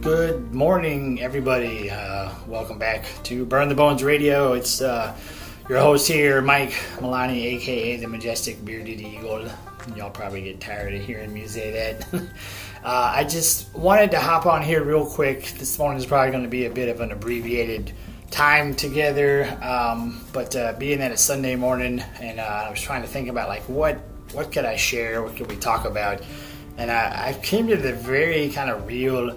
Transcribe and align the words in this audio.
Good 0.00 0.54
morning, 0.54 1.20
everybody. 1.20 1.90
Uh, 1.90 2.32
welcome 2.46 2.78
back 2.78 3.04
to 3.24 3.44
Burn 3.44 3.68
the 3.68 3.74
Bones 3.74 4.02
Radio. 4.02 4.54
It's 4.54 4.80
uh, 4.80 5.14
your 5.68 5.80
host 5.80 6.08
here, 6.08 6.40
Mike 6.40 6.70
Milani, 7.00 7.44
aka 7.44 7.96
the 7.96 8.06
Majestic 8.06 8.64
Bearded 8.64 8.98
Eagle. 8.98 9.46
Y'all 9.94 10.08
probably 10.08 10.40
get 10.40 10.58
tired 10.58 10.94
of 10.94 11.02
hearing 11.02 11.34
me 11.34 11.46
say 11.46 11.70
that. 11.70 12.14
uh, 12.82 13.12
I 13.14 13.24
just 13.24 13.74
wanted 13.74 14.10
to 14.12 14.20
hop 14.20 14.46
on 14.46 14.62
here 14.62 14.82
real 14.82 15.04
quick. 15.04 15.44
This 15.58 15.78
morning 15.78 15.98
is 15.98 16.06
probably 16.06 16.30
going 16.30 16.44
to 16.44 16.48
be 16.48 16.64
a 16.64 16.70
bit 16.70 16.88
of 16.88 17.02
an 17.02 17.12
abbreviated 17.12 17.92
time 18.30 18.72
together, 18.72 19.58
um, 19.62 20.24
but 20.32 20.56
uh, 20.56 20.72
being 20.78 21.00
that 21.00 21.12
it's 21.12 21.20
Sunday 21.20 21.56
morning, 21.56 22.02
and 22.20 22.40
uh, 22.40 22.64
I 22.66 22.70
was 22.70 22.80
trying 22.80 23.02
to 23.02 23.08
think 23.08 23.28
about 23.28 23.50
like 23.50 23.62
what 23.64 23.98
what 24.32 24.50
could 24.50 24.64
I 24.64 24.76
share, 24.76 25.22
what 25.22 25.36
could 25.36 25.50
we 25.50 25.56
talk 25.56 25.84
about, 25.84 26.22
and 26.78 26.90
I, 26.90 27.28
I 27.28 27.32
came 27.42 27.68
to 27.68 27.76
the 27.76 27.92
very 27.92 28.48
kind 28.48 28.70
of 28.70 28.86
real 28.86 29.36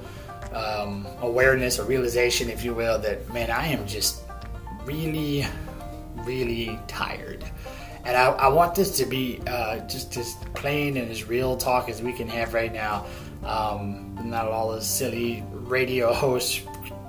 um, 0.53 1.07
awareness 1.21 1.79
or 1.79 1.85
realization, 1.85 2.49
if 2.49 2.63
you 2.63 2.73
will, 2.73 2.99
that 2.99 3.31
man, 3.33 3.51
I 3.51 3.67
am 3.67 3.87
just 3.87 4.23
really, 4.85 5.45
really 6.15 6.79
tired. 6.87 7.43
And 8.05 8.17
I, 8.17 8.31
I 8.31 8.47
want 8.49 8.75
this 8.75 8.97
to 8.97 9.05
be 9.05 9.39
uh, 9.47 9.79
just 9.87 10.15
as 10.17 10.35
plain 10.53 10.97
and 10.97 11.09
as 11.09 11.23
real 11.25 11.55
talk 11.55 11.89
as 11.89 12.01
we 12.01 12.11
can 12.11 12.27
have 12.27 12.53
right 12.53 12.73
now. 12.73 13.05
Um, 13.43 14.17
not 14.23 14.47
all 14.47 14.71
the 14.71 14.81
silly 14.81 15.43
radio 15.51 16.13
host 16.13 16.63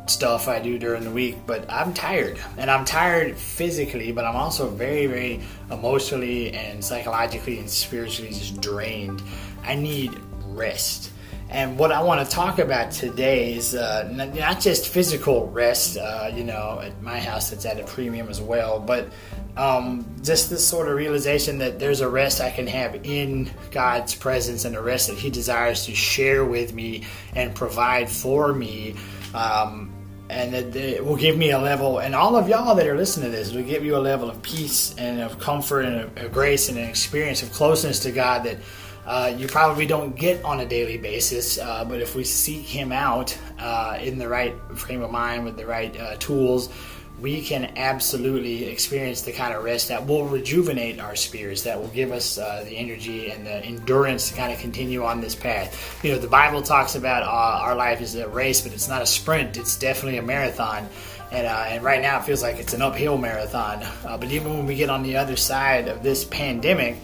stuff 0.06 0.48
I 0.48 0.60
do 0.60 0.78
during 0.78 1.02
the 1.04 1.10
week, 1.10 1.38
but 1.46 1.70
I'm 1.70 1.94
tired. 1.94 2.38
And 2.58 2.70
I'm 2.70 2.84
tired 2.84 3.36
physically, 3.36 4.12
but 4.12 4.24
I'm 4.24 4.36
also 4.36 4.68
very, 4.68 5.06
very 5.06 5.40
emotionally 5.70 6.52
and 6.52 6.84
psychologically 6.84 7.58
and 7.58 7.68
spiritually 7.68 8.30
just 8.30 8.60
drained. 8.60 9.22
I 9.62 9.74
need 9.74 10.12
rest. 10.46 11.10
And 11.50 11.78
what 11.78 11.92
I 11.92 12.02
want 12.02 12.26
to 12.26 12.34
talk 12.34 12.58
about 12.58 12.90
today 12.90 13.54
is 13.54 13.74
uh, 13.74 14.10
not 14.34 14.60
just 14.60 14.88
physical 14.88 15.48
rest, 15.50 15.96
uh, 15.96 16.30
you 16.34 16.42
know, 16.42 16.80
at 16.82 17.00
my 17.02 17.20
house 17.20 17.52
it's 17.52 17.64
at 17.66 17.78
a 17.78 17.84
premium 17.84 18.28
as 18.28 18.40
well, 18.40 18.80
but 18.80 19.08
um, 19.56 20.04
just 20.22 20.50
this 20.50 20.66
sort 20.66 20.88
of 20.88 20.96
realization 20.96 21.58
that 21.58 21.78
there's 21.78 22.00
a 22.00 22.08
rest 22.08 22.40
I 22.40 22.50
can 22.50 22.66
have 22.66 23.06
in 23.06 23.50
God's 23.70 24.14
presence 24.14 24.64
and 24.64 24.74
a 24.74 24.80
rest 24.80 25.08
that 25.08 25.16
He 25.16 25.30
desires 25.30 25.86
to 25.86 25.94
share 25.94 26.44
with 26.44 26.74
me 26.74 27.04
and 27.34 27.54
provide 27.54 28.08
for 28.08 28.52
me. 28.52 28.96
Um, 29.34 29.90
and 30.30 30.54
that 30.54 30.74
it 30.74 31.04
will 31.04 31.16
give 31.16 31.36
me 31.36 31.50
a 31.50 31.58
level, 31.58 31.98
and 31.98 32.14
all 32.14 32.34
of 32.34 32.48
y'all 32.48 32.74
that 32.74 32.86
are 32.86 32.96
listening 32.96 33.30
to 33.30 33.36
this 33.36 33.52
will 33.52 33.62
give 33.62 33.84
you 33.84 33.94
a 33.94 33.98
level 33.98 34.30
of 34.30 34.40
peace 34.40 34.94
and 34.96 35.20
of 35.20 35.38
comfort 35.38 35.84
and 35.84 36.18
of 36.18 36.32
grace 36.32 36.70
and 36.70 36.78
an 36.78 36.88
experience 36.88 37.42
of 37.42 37.52
closeness 37.52 38.00
to 38.00 38.10
God 38.10 38.44
that 38.44 38.56
uh, 39.06 39.34
you 39.36 39.46
probably 39.46 39.86
don't 39.86 40.16
get 40.16 40.44
on 40.44 40.60
a 40.60 40.66
daily 40.66 40.98
basis. 40.98 41.58
Uh, 41.58 41.84
but 41.84 42.00
if 42.00 42.14
we 42.14 42.24
seek 42.24 42.64
Him 42.64 42.92
out 42.92 43.36
uh, 43.58 43.98
in 44.00 44.18
the 44.18 44.28
right 44.28 44.54
frame 44.74 45.02
of 45.02 45.10
mind 45.10 45.44
with 45.44 45.56
the 45.56 45.66
right 45.66 45.98
uh, 45.98 46.16
tools, 46.16 46.70
we 47.20 47.40
can 47.40 47.72
absolutely 47.76 48.64
experience 48.64 49.22
the 49.22 49.32
kind 49.32 49.54
of 49.54 49.62
rest 49.62 49.88
that 49.88 50.04
will 50.06 50.26
rejuvenate 50.26 50.98
our 50.98 51.14
spirits, 51.14 51.62
that 51.62 51.80
will 51.80 51.88
give 51.88 52.10
us 52.10 52.38
uh, 52.38 52.62
the 52.64 52.76
energy 52.76 53.30
and 53.30 53.46
the 53.46 53.64
endurance 53.64 54.28
to 54.28 54.34
kind 54.34 54.52
of 54.52 54.58
continue 54.58 55.04
on 55.04 55.20
this 55.20 55.34
path. 55.34 56.04
You 56.04 56.12
know, 56.12 56.18
the 56.18 56.28
Bible 56.28 56.60
talks 56.60 56.96
about 56.96 57.22
uh, 57.22 57.64
our 57.64 57.76
life 57.76 58.00
is 58.00 58.16
a 58.16 58.28
race, 58.28 58.60
but 58.62 58.72
it's 58.72 58.88
not 58.88 59.00
a 59.00 59.06
sprint, 59.06 59.56
it's 59.56 59.76
definitely 59.76 60.18
a 60.18 60.22
marathon. 60.22 60.88
And, 61.30 61.46
uh, 61.46 61.64
and 61.68 61.82
right 61.82 62.02
now 62.02 62.18
it 62.18 62.24
feels 62.24 62.42
like 62.42 62.56
it's 62.56 62.74
an 62.74 62.82
uphill 62.82 63.16
marathon. 63.16 63.82
Uh, 64.04 64.18
but 64.18 64.30
even 64.30 64.52
when 64.56 64.66
we 64.66 64.74
get 64.74 64.90
on 64.90 65.02
the 65.02 65.16
other 65.16 65.36
side 65.36 65.88
of 65.88 66.02
this 66.02 66.24
pandemic, 66.24 66.96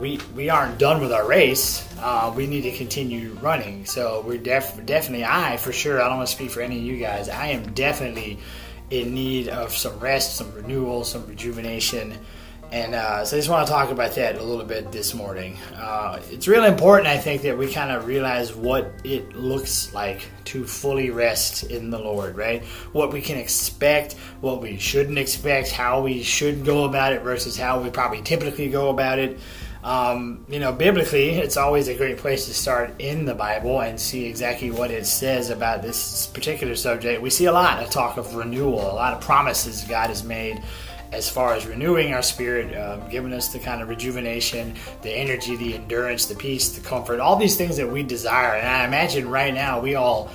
we 0.00 0.20
we 0.34 0.50
aren't 0.50 0.78
done 0.78 1.00
with 1.00 1.12
our 1.12 1.26
race. 1.26 1.88
Uh, 2.00 2.32
we 2.34 2.46
need 2.46 2.62
to 2.62 2.72
continue 2.72 3.32
running. 3.40 3.86
So 3.86 4.22
we're 4.26 4.38
def- 4.38 4.84
definitely 4.84 5.24
I 5.24 5.56
for 5.56 5.72
sure. 5.72 6.02
I 6.02 6.08
don't 6.08 6.18
want 6.18 6.28
to 6.28 6.34
speak 6.34 6.50
for 6.50 6.60
any 6.60 6.78
of 6.78 6.84
you 6.84 6.96
guys. 6.96 7.28
I 7.28 7.48
am 7.48 7.72
definitely 7.72 8.38
in 8.90 9.14
need 9.14 9.48
of 9.48 9.72
some 9.72 9.98
rest, 9.98 10.36
some 10.36 10.52
renewal, 10.54 11.04
some 11.04 11.26
rejuvenation. 11.26 12.18
And 12.72 12.94
uh, 12.94 13.24
so 13.24 13.36
I 13.36 13.38
just 13.38 13.48
want 13.48 13.66
to 13.66 13.72
talk 13.72 13.90
about 13.90 14.16
that 14.16 14.36
a 14.36 14.42
little 14.42 14.64
bit 14.64 14.90
this 14.90 15.14
morning. 15.14 15.56
Uh, 15.76 16.18
it's 16.30 16.48
really 16.48 16.66
important, 16.66 17.06
I 17.06 17.18
think, 17.18 17.42
that 17.42 17.56
we 17.56 17.72
kind 17.72 17.92
of 17.92 18.06
realize 18.06 18.52
what 18.52 18.90
it 19.04 19.36
looks 19.36 19.94
like 19.94 20.28
to 20.46 20.66
fully 20.66 21.10
rest 21.10 21.64
in 21.64 21.90
the 21.90 21.98
Lord, 22.00 22.36
right? 22.36 22.64
What 22.92 23.12
we 23.12 23.20
can 23.20 23.36
expect, 23.36 24.14
what 24.40 24.60
we 24.60 24.76
shouldn't 24.78 25.18
expect, 25.18 25.70
how 25.70 26.02
we 26.02 26.24
should 26.24 26.64
go 26.64 26.84
about 26.84 27.12
it 27.12 27.22
versus 27.22 27.56
how 27.56 27.80
we 27.80 27.90
probably 27.90 28.22
typically 28.22 28.70
go 28.70 28.90
about 28.90 29.20
it. 29.20 29.38
Um, 29.84 30.46
you 30.48 30.60
know, 30.60 30.72
biblically, 30.72 31.32
it's 31.32 31.58
always 31.58 31.88
a 31.88 31.94
great 31.94 32.16
place 32.16 32.46
to 32.46 32.54
start 32.54 32.98
in 32.98 33.26
the 33.26 33.34
Bible 33.34 33.80
and 33.80 34.00
see 34.00 34.24
exactly 34.24 34.70
what 34.70 34.90
it 34.90 35.04
says 35.04 35.50
about 35.50 35.82
this 35.82 36.26
particular 36.28 36.74
subject. 36.74 37.20
We 37.20 37.28
see 37.28 37.44
a 37.44 37.52
lot 37.52 37.82
of 37.82 37.90
talk 37.90 38.16
of 38.16 38.34
renewal, 38.34 38.80
a 38.80 38.94
lot 38.94 39.12
of 39.12 39.20
promises 39.20 39.84
God 39.84 40.08
has 40.08 40.24
made 40.24 40.62
as 41.12 41.28
far 41.28 41.52
as 41.52 41.66
renewing 41.66 42.14
our 42.14 42.22
spirit, 42.22 42.74
um, 42.74 43.06
giving 43.10 43.34
us 43.34 43.48
the 43.52 43.58
kind 43.58 43.82
of 43.82 43.90
rejuvenation, 43.90 44.74
the 45.02 45.10
energy, 45.10 45.54
the 45.54 45.74
endurance, 45.74 46.24
the 46.24 46.34
peace, 46.34 46.70
the 46.70 46.80
comfort, 46.80 47.20
all 47.20 47.36
these 47.36 47.56
things 47.56 47.76
that 47.76 47.86
we 47.86 48.02
desire. 48.02 48.56
And 48.56 48.66
I 48.66 48.86
imagine 48.86 49.28
right 49.28 49.52
now 49.52 49.80
we 49.80 49.96
all 49.96 50.30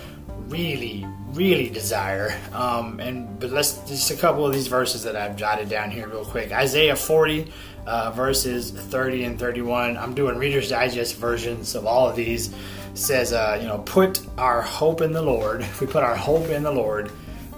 really, 0.47 1.07
really 1.31 1.69
desire. 1.69 2.39
Um, 2.53 2.99
and 2.99 3.39
but 3.39 3.49
let's 3.49 3.79
just 3.87 4.11
a 4.11 4.15
couple 4.15 4.45
of 4.45 4.53
these 4.53 4.67
verses 4.67 5.03
that 5.03 5.15
I've 5.15 5.35
jotted 5.35 5.69
down 5.69 5.89
here 5.89 6.07
real 6.07 6.23
quick. 6.23 6.51
Isaiah 6.51 6.95
40 6.95 7.51
uh, 7.85 8.11
verses 8.11 8.71
30 8.71 9.23
and 9.25 9.39
31. 9.39 9.97
I'm 9.97 10.13
doing 10.13 10.37
Reader's 10.37 10.69
Digest 10.69 11.15
versions 11.17 11.75
of 11.75 11.85
all 11.85 12.09
of 12.09 12.15
these. 12.15 12.49
It 12.49 12.97
says, 12.97 13.33
uh, 13.33 13.57
you 13.61 13.67
know, 13.67 13.79
put 13.79 14.25
our 14.37 14.61
hope 14.61 15.01
in 15.01 15.11
the 15.11 15.21
Lord. 15.21 15.61
If 15.69 15.81
we 15.81 15.87
put 15.87 16.03
our 16.03 16.15
hope 16.15 16.47
in 16.49 16.63
the 16.63 16.71
Lord, 16.71 17.11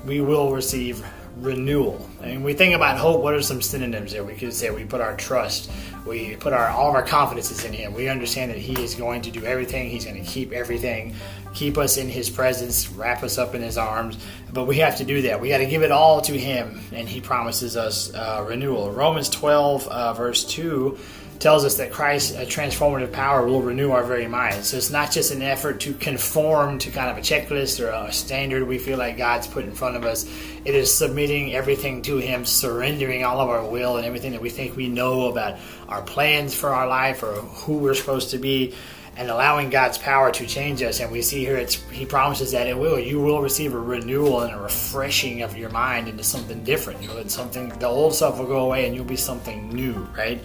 we 0.05 0.21
will 0.21 0.51
receive 0.51 1.03
renewal. 1.37 2.07
And 2.21 2.43
we 2.43 2.53
think 2.53 2.75
about 2.75 2.97
hope, 2.97 3.21
what 3.21 3.33
are 3.33 3.41
some 3.41 3.61
synonyms 3.61 4.11
there? 4.11 4.23
We 4.23 4.35
could 4.35 4.53
say 4.53 4.69
we 4.69 4.85
put 4.85 5.01
our 5.01 5.15
trust, 5.15 5.71
we 6.05 6.35
put 6.35 6.53
our 6.53 6.69
all 6.69 6.89
of 6.89 6.95
our 6.95 7.03
confidences 7.03 7.63
in 7.63 7.73
Him. 7.73 7.93
We 7.93 8.09
understand 8.09 8.51
that 8.51 8.57
He 8.57 8.81
is 8.81 8.95
going 8.95 9.21
to 9.23 9.31
do 9.31 9.45
everything. 9.45 9.89
He's 9.89 10.05
going 10.05 10.23
to 10.23 10.29
keep 10.29 10.51
everything, 10.51 11.15
keep 11.53 11.77
us 11.77 11.97
in 11.97 12.09
His 12.09 12.29
presence, 12.29 12.89
wrap 12.89 13.23
us 13.23 13.37
up 13.37 13.55
in 13.55 13.61
His 13.61 13.77
arms. 13.77 14.17
But 14.53 14.65
we 14.65 14.77
have 14.77 14.97
to 14.97 15.03
do 15.03 15.21
that. 15.23 15.39
We 15.39 15.49
got 15.49 15.59
to 15.59 15.65
give 15.65 15.83
it 15.83 15.91
all 15.91 16.21
to 16.21 16.37
Him, 16.37 16.81
and 16.91 17.07
He 17.07 17.21
promises 17.21 17.77
us 17.77 18.13
uh, 18.13 18.43
renewal. 18.47 18.91
Romans 18.91 19.29
12, 19.29 19.87
uh, 19.87 20.13
verse 20.13 20.43
2 20.45 20.97
tells 21.41 21.65
us 21.65 21.77
that 21.77 21.91
Christ's 21.91 22.35
uh, 22.37 22.41
transformative 22.41 23.11
power 23.11 23.45
will 23.45 23.63
renew 23.63 23.91
our 23.91 24.03
very 24.03 24.27
minds. 24.27 24.69
So 24.69 24.77
it's 24.77 24.91
not 24.91 25.11
just 25.11 25.31
an 25.31 25.41
effort 25.41 25.79
to 25.81 25.93
conform 25.95 26.77
to 26.79 26.91
kind 26.91 27.09
of 27.09 27.17
a 27.17 27.21
checklist 27.21 27.83
or 27.83 27.89
a 27.89 28.13
standard 28.13 28.67
we 28.67 28.77
feel 28.77 28.99
like 28.99 29.17
God's 29.17 29.47
put 29.47 29.65
in 29.65 29.71
front 29.71 29.97
of 29.97 30.05
us. 30.05 30.29
It 30.63 30.75
is 30.75 30.93
submitting 30.93 31.53
everything 31.53 32.03
to 32.03 32.17
Him, 32.17 32.45
surrendering 32.45 33.25
all 33.25 33.39
of 33.39 33.49
our 33.49 33.67
will 33.67 33.97
and 33.97 34.05
everything 34.05 34.33
that 34.33 34.41
we 34.41 34.51
think 34.51 34.77
we 34.77 34.87
know 34.87 35.29
about 35.29 35.57
our 35.89 36.03
plans 36.03 36.53
for 36.53 36.69
our 36.69 36.87
life 36.87 37.23
or 37.23 37.33
who 37.33 37.79
we're 37.79 37.95
supposed 37.95 38.29
to 38.31 38.37
be. 38.37 38.75
And 39.17 39.29
allowing 39.29 39.69
God's 39.69 39.97
power 39.97 40.31
to 40.31 40.47
change 40.47 40.81
us, 40.81 41.01
and 41.01 41.11
we 41.11 41.21
see 41.21 41.43
here 41.43 41.57
it's 41.57 41.75
He 41.91 42.05
promises 42.05 42.53
that 42.53 42.67
it 42.67 42.77
will. 42.77 42.97
You 42.97 43.19
will 43.19 43.41
receive 43.41 43.73
a 43.73 43.79
renewal 43.79 44.39
and 44.39 44.53
a 44.53 44.57
refreshing 44.57 45.41
of 45.41 45.57
your 45.57 45.69
mind 45.69 46.07
into 46.07 46.23
something 46.23 46.63
different. 46.63 47.01
You 47.01 47.09
know, 47.09 47.27
something 47.27 47.69
the 47.77 47.87
old 47.87 48.15
stuff 48.15 48.39
will 48.39 48.47
go 48.47 48.59
away, 48.59 48.87
and 48.87 48.95
you'll 48.95 49.03
be 49.03 49.17
something 49.17 49.69
new, 49.69 50.07
right? 50.17 50.41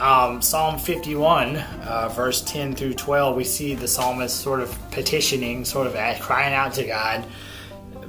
Um, 0.00 0.42
Psalm 0.42 0.78
51, 0.78 1.56
uh, 1.56 2.08
verse 2.08 2.40
10 2.42 2.74
through 2.74 2.94
12, 2.94 3.36
we 3.36 3.44
see 3.44 3.74
the 3.74 3.86
psalmist 3.86 4.40
sort 4.40 4.60
of 4.60 4.76
petitioning, 4.90 5.64
sort 5.64 5.86
of 5.86 5.94
crying 6.20 6.54
out 6.54 6.72
to 6.74 6.84
God, 6.84 7.24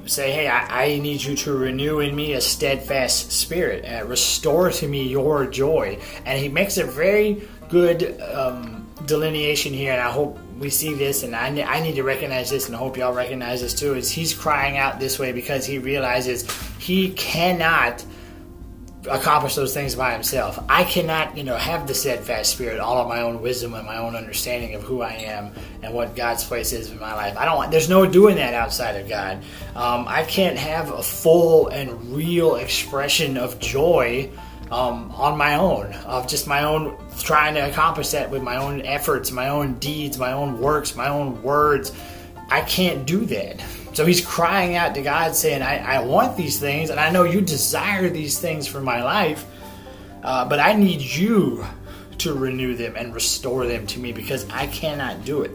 say, 0.06 0.32
Hey, 0.32 0.48
I, 0.48 0.86
I 0.86 1.00
need 1.00 1.24
you 1.24 1.36
to 1.36 1.54
renew 1.54 2.00
in 2.00 2.16
me 2.16 2.34
a 2.34 2.42
steadfast 2.42 3.32
spirit, 3.32 3.86
uh, 3.86 4.06
restore 4.06 4.72
to 4.72 4.88
me 4.88 5.08
your 5.08 5.46
joy. 5.46 6.00
And 6.26 6.40
he 6.40 6.50
makes 6.50 6.78
a 6.78 6.84
very 6.84 7.48
good 7.70 8.20
um, 8.22 8.88
delineation 9.06 9.74
here, 9.74 9.92
and 9.94 10.02
I 10.02 10.12
hope 10.12 10.40
we 10.58 10.70
see 10.70 10.94
this, 10.94 11.24
and 11.24 11.36
I, 11.36 11.48
I 11.62 11.82
need 11.82 11.96
to 11.96 12.04
recognize 12.04 12.50
this, 12.50 12.68
and 12.68 12.76
I 12.76 12.80
hope 12.80 12.98
y'all 12.98 13.14
recognize 13.14 13.62
this 13.62 13.74
too. 13.74 13.96
Is 13.96 14.10
he's 14.10 14.34
crying 14.34 14.78
out 14.78 15.00
this 15.00 15.20
way 15.20 15.32
because 15.32 15.66
he 15.66 15.80
realizes 15.80 16.50
he 16.80 17.12
cannot 17.12 18.04
accomplish 19.10 19.56
those 19.56 19.74
things 19.74 19.96
by 19.96 20.14
himself. 20.14 20.64
I 20.70 20.84
cannot, 20.84 21.38
you 21.38 21.44
know, 21.44 21.58
have 21.58 21.88
the 21.88 21.94
steadfast 21.94 22.52
spirit, 22.52 22.80
all 22.80 22.98
of 23.00 23.08
my 23.08 23.22
own 23.22 23.42
wisdom 23.42 23.74
and 23.74 23.86
my 23.86 23.98
own 23.98 24.16
understanding 24.16 24.76
of 24.76 24.84
who 24.84 25.02
I 25.02 25.12
am 25.14 25.52
and 25.82 25.94
what 25.94 26.16
God's 26.16 26.44
place 26.44 26.72
is 26.72 26.90
in 26.90 27.00
my 27.00 27.14
life. 27.14 27.38
I 27.38 27.46
don't. 27.46 27.70
There's 27.70 27.90
no 27.90 28.06
doing 28.06 28.36
that 28.38 28.54
outside 28.54 28.96
of 28.96 29.10
God. 29.10 29.44
Um, 29.76 30.06
I 30.08 30.24
can't 30.24 30.58
have 30.58 30.92
a 30.92 31.04
full 31.04 31.68
and 31.68 32.16
real 32.16 32.56
expression 32.56 33.38
of 33.38 33.60
joy. 33.60 34.30
Um, 34.72 35.12
on 35.12 35.38
my 35.38 35.56
own, 35.56 35.94
of 36.06 36.28
just 36.28 36.48
my 36.48 36.64
own 36.64 36.98
trying 37.20 37.54
to 37.56 37.70
accomplish 37.70 38.10
that 38.12 38.32
with 38.32 38.42
my 38.42 38.56
own 38.56 38.82
efforts, 38.82 39.30
my 39.30 39.50
own 39.50 39.76
deeds, 39.76 40.18
my 40.18 40.32
own 40.32 40.60
works, 40.60 40.96
my 40.96 41.10
own 41.10 41.44
words. 41.44 41.92
I 42.50 42.62
can't 42.62 43.06
do 43.06 43.26
that. 43.26 43.62
So 43.94 44.06
he's 44.06 44.26
crying 44.26 44.76
out 44.76 44.96
to 44.96 45.02
God, 45.02 45.36
saying, 45.36 45.62
I, 45.62 45.98
I 45.98 46.00
want 46.04 46.36
these 46.36 46.60
things, 46.60 46.90
and 46.90 47.00
I 47.00 47.12
know 47.12 47.24
you 47.24 47.42
desire 47.42 48.10
these 48.10 48.40
things 48.40 48.68
for 48.68 48.82
my 48.82 49.04
life, 49.04 49.46
uh, 50.24 50.50
but 50.50 50.60
I 50.60 50.74
need 50.74 51.02
you 51.02 51.66
to 52.20 52.34
renew 52.34 52.76
them 52.76 52.96
and 52.96 53.14
restore 53.14 53.68
them 53.68 53.86
to 53.88 54.00
me 54.00 54.12
because 54.12 54.50
I 54.50 54.68
cannot 54.68 55.26
do 55.26 55.44
it. 55.44 55.52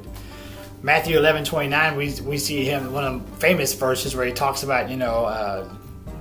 Matthew 0.83 1.19
11, 1.19 1.45
29, 1.45 1.97
we, 1.97 2.15
we 2.21 2.39
see 2.39 2.65
him, 2.65 2.93
one 2.93 3.05
of 3.05 3.29
the 3.29 3.37
famous 3.39 3.75
verses 3.75 4.15
where 4.15 4.25
he 4.25 4.33
talks 4.33 4.63
about, 4.63 4.89
you 4.89 4.97
know, 4.97 5.25
uh, 5.25 5.69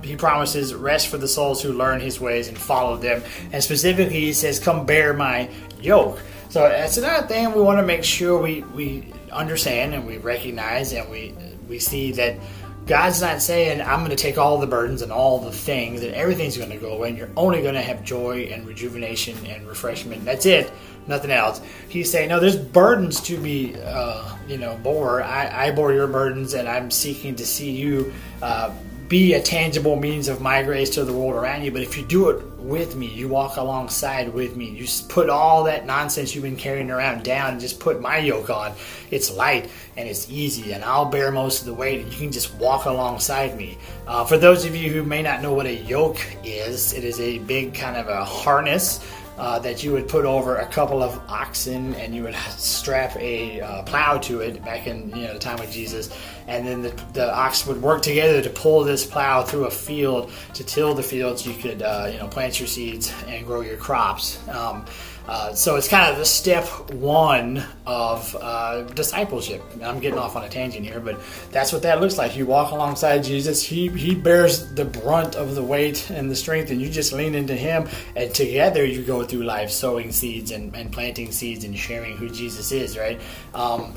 he 0.02 0.16
promises 0.16 0.74
rest 0.74 1.08
for 1.08 1.18
the 1.18 1.28
souls 1.28 1.62
who 1.62 1.72
learn 1.72 2.00
his 2.00 2.20
ways 2.20 2.48
and 2.48 2.58
follow 2.58 2.96
them. 2.96 3.22
And 3.52 3.62
specifically, 3.62 4.20
he 4.20 4.32
says, 4.32 4.58
Come 4.58 4.86
bear 4.86 5.12
my 5.12 5.50
yoke. 5.80 6.20
So 6.48 6.60
that's 6.60 6.96
another 6.96 7.26
thing 7.26 7.52
we 7.52 7.60
want 7.60 7.78
to 7.78 7.86
make 7.86 8.04
sure 8.04 8.40
we, 8.40 8.62
we 8.74 9.12
understand 9.30 9.94
and 9.94 10.06
we 10.06 10.18
recognize 10.18 10.92
and 10.92 11.08
we, 11.10 11.34
we 11.68 11.78
see 11.78 12.12
that 12.12 12.38
God's 12.86 13.20
not 13.20 13.42
saying, 13.42 13.82
I'm 13.82 13.98
going 13.98 14.10
to 14.10 14.16
take 14.16 14.38
all 14.38 14.58
the 14.58 14.66
burdens 14.66 15.02
and 15.02 15.12
all 15.12 15.38
the 15.40 15.52
things 15.52 16.02
and 16.02 16.14
everything's 16.14 16.56
going 16.56 16.70
to 16.70 16.78
go 16.78 16.92
away 16.92 17.10
and 17.10 17.18
you're 17.18 17.28
only 17.36 17.60
going 17.60 17.74
to 17.74 17.82
have 17.82 18.02
joy 18.02 18.48
and 18.50 18.66
rejuvenation 18.66 19.36
and 19.44 19.66
refreshment. 19.68 20.24
That's 20.24 20.46
it, 20.46 20.72
nothing 21.06 21.30
else. 21.30 21.60
He's 21.90 22.10
saying, 22.10 22.30
no, 22.30 22.40
there's 22.40 22.56
burdens 22.56 23.20
to 23.22 23.36
be, 23.36 23.76
uh, 23.84 24.34
you 24.48 24.56
know, 24.56 24.78
bore. 24.82 25.22
I, 25.22 25.66
I 25.66 25.70
bore 25.70 25.92
your 25.92 26.06
burdens 26.06 26.54
and 26.54 26.66
I'm 26.66 26.90
seeking 26.90 27.36
to 27.36 27.44
see 27.44 27.70
you 27.70 28.10
uh, 28.40 28.72
be 29.08 29.32
a 29.32 29.42
tangible 29.42 29.96
means 29.96 30.28
of 30.28 30.42
my 30.42 30.62
grace 30.62 30.90
to 30.90 31.04
the 31.04 31.12
world 31.12 31.34
around 31.34 31.62
you. 31.64 31.72
But 31.72 31.80
if 31.82 31.96
you 31.96 32.04
do 32.04 32.28
it 32.28 32.44
with 32.58 32.94
me, 32.94 33.06
you 33.06 33.26
walk 33.26 33.56
alongside 33.56 34.32
with 34.34 34.54
me, 34.54 34.68
you 34.68 34.86
put 35.08 35.30
all 35.30 35.64
that 35.64 35.86
nonsense 35.86 36.34
you've 36.34 36.44
been 36.44 36.56
carrying 36.56 36.90
around 36.90 37.24
down 37.24 37.52
and 37.52 37.60
just 37.60 37.80
put 37.80 38.02
my 38.02 38.18
yoke 38.18 38.50
on. 38.50 38.72
It's 39.10 39.34
light 39.34 39.70
and 39.96 40.06
it's 40.06 40.30
easy, 40.30 40.72
and 40.72 40.84
I'll 40.84 41.06
bear 41.06 41.32
most 41.32 41.60
of 41.60 41.66
the 41.66 41.74
weight, 41.74 42.02
and 42.02 42.12
you 42.12 42.18
can 42.18 42.32
just 42.32 42.54
walk 42.56 42.84
alongside 42.84 43.56
me. 43.56 43.78
Uh, 44.06 44.24
for 44.24 44.36
those 44.36 44.66
of 44.66 44.76
you 44.76 44.92
who 44.92 45.02
may 45.02 45.22
not 45.22 45.40
know 45.40 45.54
what 45.54 45.66
a 45.66 45.74
yoke 45.74 46.20
is, 46.44 46.92
it 46.92 47.02
is 47.02 47.18
a 47.18 47.38
big 47.38 47.72
kind 47.72 47.96
of 47.96 48.08
a 48.08 48.24
harness 48.24 49.00
uh, 49.38 49.58
that 49.60 49.82
you 49.84 49.92
would 49.92 50.08
put 50.08 50.24
over 50.24 50.56
a 50.56 50.66
couple 50.66 51.02
of 51.02 51.18
oxen 51.28 51.94
and 51.94 52.14
you 52.14 52.24
would 52.24 52.34
strap 52.56 53.16
a 53.16 53.60
uh, 53.60 53.82
plow 53.84 54.18
to 54.18 54.40
it 54.40 54.64
back 54.64 54.86
in 54.86 55.08
you 55.10 55.26
know 55.26 55.32
the 55.32 55.38
time 55.38 55.60
of 55.60 55.70
Jesus, 55.70 56.14
and 56.46 56.66
then 56.66 56.82
the, 56.82 56.90
the 57.12 57.34
ox 57.34 57.66
would 57.66 57.80
work 57.80 58.02
together 58.02 58.42
to 58.42 58.50
pull 58.50 58.84
this 58.84 59.06
plow 59.06 59.42
through 59.42 59.66
a 59.66 59.70
field 59.70 60.30
to 60.54 60.64
till 60.64 60.94
the 60.94 61.02
fields. 61.02 61.46
You 61.46 61.54
could 61.54 61.82
uh, 61.82 62.10
you 62.12 62.18
know 62.18 62.28
plant 62.28 62.58
your 62.58 62.66
seeds 62.66 63.14
and 63.26 63.46
grow 63.46 63.60
your 63.60 63.76
crops. 63.76 64.46
Um, 64.48 64.84
uh, 65.28 65.52
so 65.52 65.76
it's 65.76 65.88
kind 65.88 66.10
of 66.10 66.18
the 66.18 66.24
step 66.24 66.64
one 66.90 67.62
of 67.86 68.34
uh, 68.40 68.82
discipleship. 68.94 69.62
I'm 69.82 70.00
getting 70.00 70.18
off 70.18 70.36
on 70.36 70.44
a 70.44 70.48
tangent 70.48 70.86
here, 70.86 71.00
but 71.00 71.20
that's 71.52 71.70
what 71.70 71.82
that 71.82 72.00
looks 72.00 72.16
like. 72.16 72.34
You 72.34 72.46
walk 72.46 72.72
alongside 72.72 73.24
Jesus. 73.24 73.62
He 73.62 73.88
he 73.88 74.14
bears 74.14 74.72
the 74.72 74.86
brunt 74.86 75.36
of 75.36 75.54
the 75.54 75.62
weight 75.62 76.08
and 76.08 76.30
the 76.30 76.36
strength, 76.36 76.70
and 76.70 76.80
you 76.80 76.88
just 76.88 77.12
lean 77.12 77.34
into 77.34 77.54
Him, 77.54 77.88
and 78.16 78.34
together 78.34 78.86
you 78.86 79.02
go 79.02 79.22
through 79.22 79.42
life, 79.44 79.70
sowing 79.70 80.12
seeds 80.12 80.50
and, 80.50 80.74
and 80.74 80.90
planting 80.90 81.30
seeds 81.30 81.64
and 81.64 81.78
sharing 81.78 82.16
who 82.16 82.30
Jesus 82.30 82.72
is. 82.72 82.96
Right. 82.96 83.20
Um, 83.52 83.94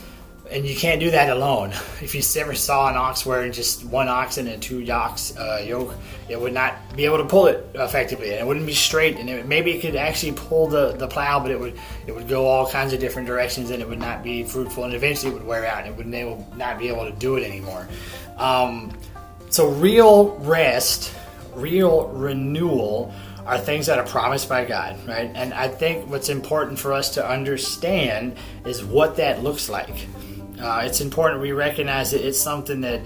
and 0.51 0.65
you 0.65 0.75
can't 0.75 0.99
do 0.99 1.11
that 1.11 1.29
alone. 1.29 1.73
If 2.01 2.15
you 2.15 2.41
ever 2.41 2.55
saw 2.55 2.89
an 2.89 2.97
ox 2.97 3.25
wearing 3.25 3.51
just 3.51 3.85
one 3.85 4.07
oxen 4.07 4.47
and 4.47 4.61
two 4.61 4.79
yokes 4.79 5.37
uh, 5.37 5.63
yoke, 5.63 5.93
it 6.27 6.39
would 6.39 6.53
not 6.53 6.75
be 6.95 7.05
able 7.05 7.19
to 7.19 7.25
pull 7.25 7.45
it 7.45 7.69
effectively, 7.75 8.31
and 8.31 8.39
it 8.39 8.47
wouldn't 8.47 8.65
be 8.65 8.73
straight. 8.73 9.17
And 9.17 9.29
it, 9.29 9.47
maybe 9.47 9.71
it 9.71 9.81
could 9.81 9.95
actually 9.95 10.31
pull 10.33 10.67
the, 10.67 10.93
the 10.93 11.07
plow, 11.07 11.39
but 11.39 11.51
it 11.51 11.59
would 11.59 11.79
it 12.07 12.13
would 12.13 12.27
go 12.27 12.47
all 12.47 12.67
kinds 12.67 12.91
of 12.91 12.99
different 12.99 13.27
directions, 13.27 13.69
and 13.69 13.81
it 13.81 13.87
would 13.87 13.99
not 13.99 14.23
be 14.23 14.43
fruitful. 14.43 14.83
And 14.83 14.93
eventually, 14.93 15.31
it 15.31 15.35
would 15.35 15.45
wear 15.45 15.65
out, 15.65 15.85
and 15.85 15.93
it 15.93 15.97
would 15.97 16.57
not 16.57 16.79
be 16.79 16.87
able 16.87 17.05
to 17.05 17.11
do 17.11 17.35
it 17.37 17.43
anymore. 17.43 17.87
Um, 18.37 18.91
so, 19.49 19.69
real 19.69 20.37
rest, 20.39 21.13
real 21.53 22.07
renewal 22.09 23.13
are 23.45 23.57
things 23.57 23.85
that 23.87 23.99
are 23.99 24.07
promised 24.07 24.49
by 24.49 24.65
God, 24.65 24.97
right? 25.07 25.31
And 25.33 25.53
I 25.53 25.67
think 25.67 26.09
what's 26.09 26.29
important 26.29 26.79
for 26.79 26.93
us 26.93 27.11
to 27.15 27.27
understand 27.27 28.37
is 28.65 28.83
what 28.83 29.17
that 29.17 29.43
looks 29.43 29.69
like. 29.69 30.07
Uh, 30.61 30.83
it's 30.85 31.01
important 31.01 31.41
we 31.41 31.51
recognize 31.51 32.11
that 32.11 32.25
it's 32.25 32.39
something 32.39 32.81
that 32.81 33.01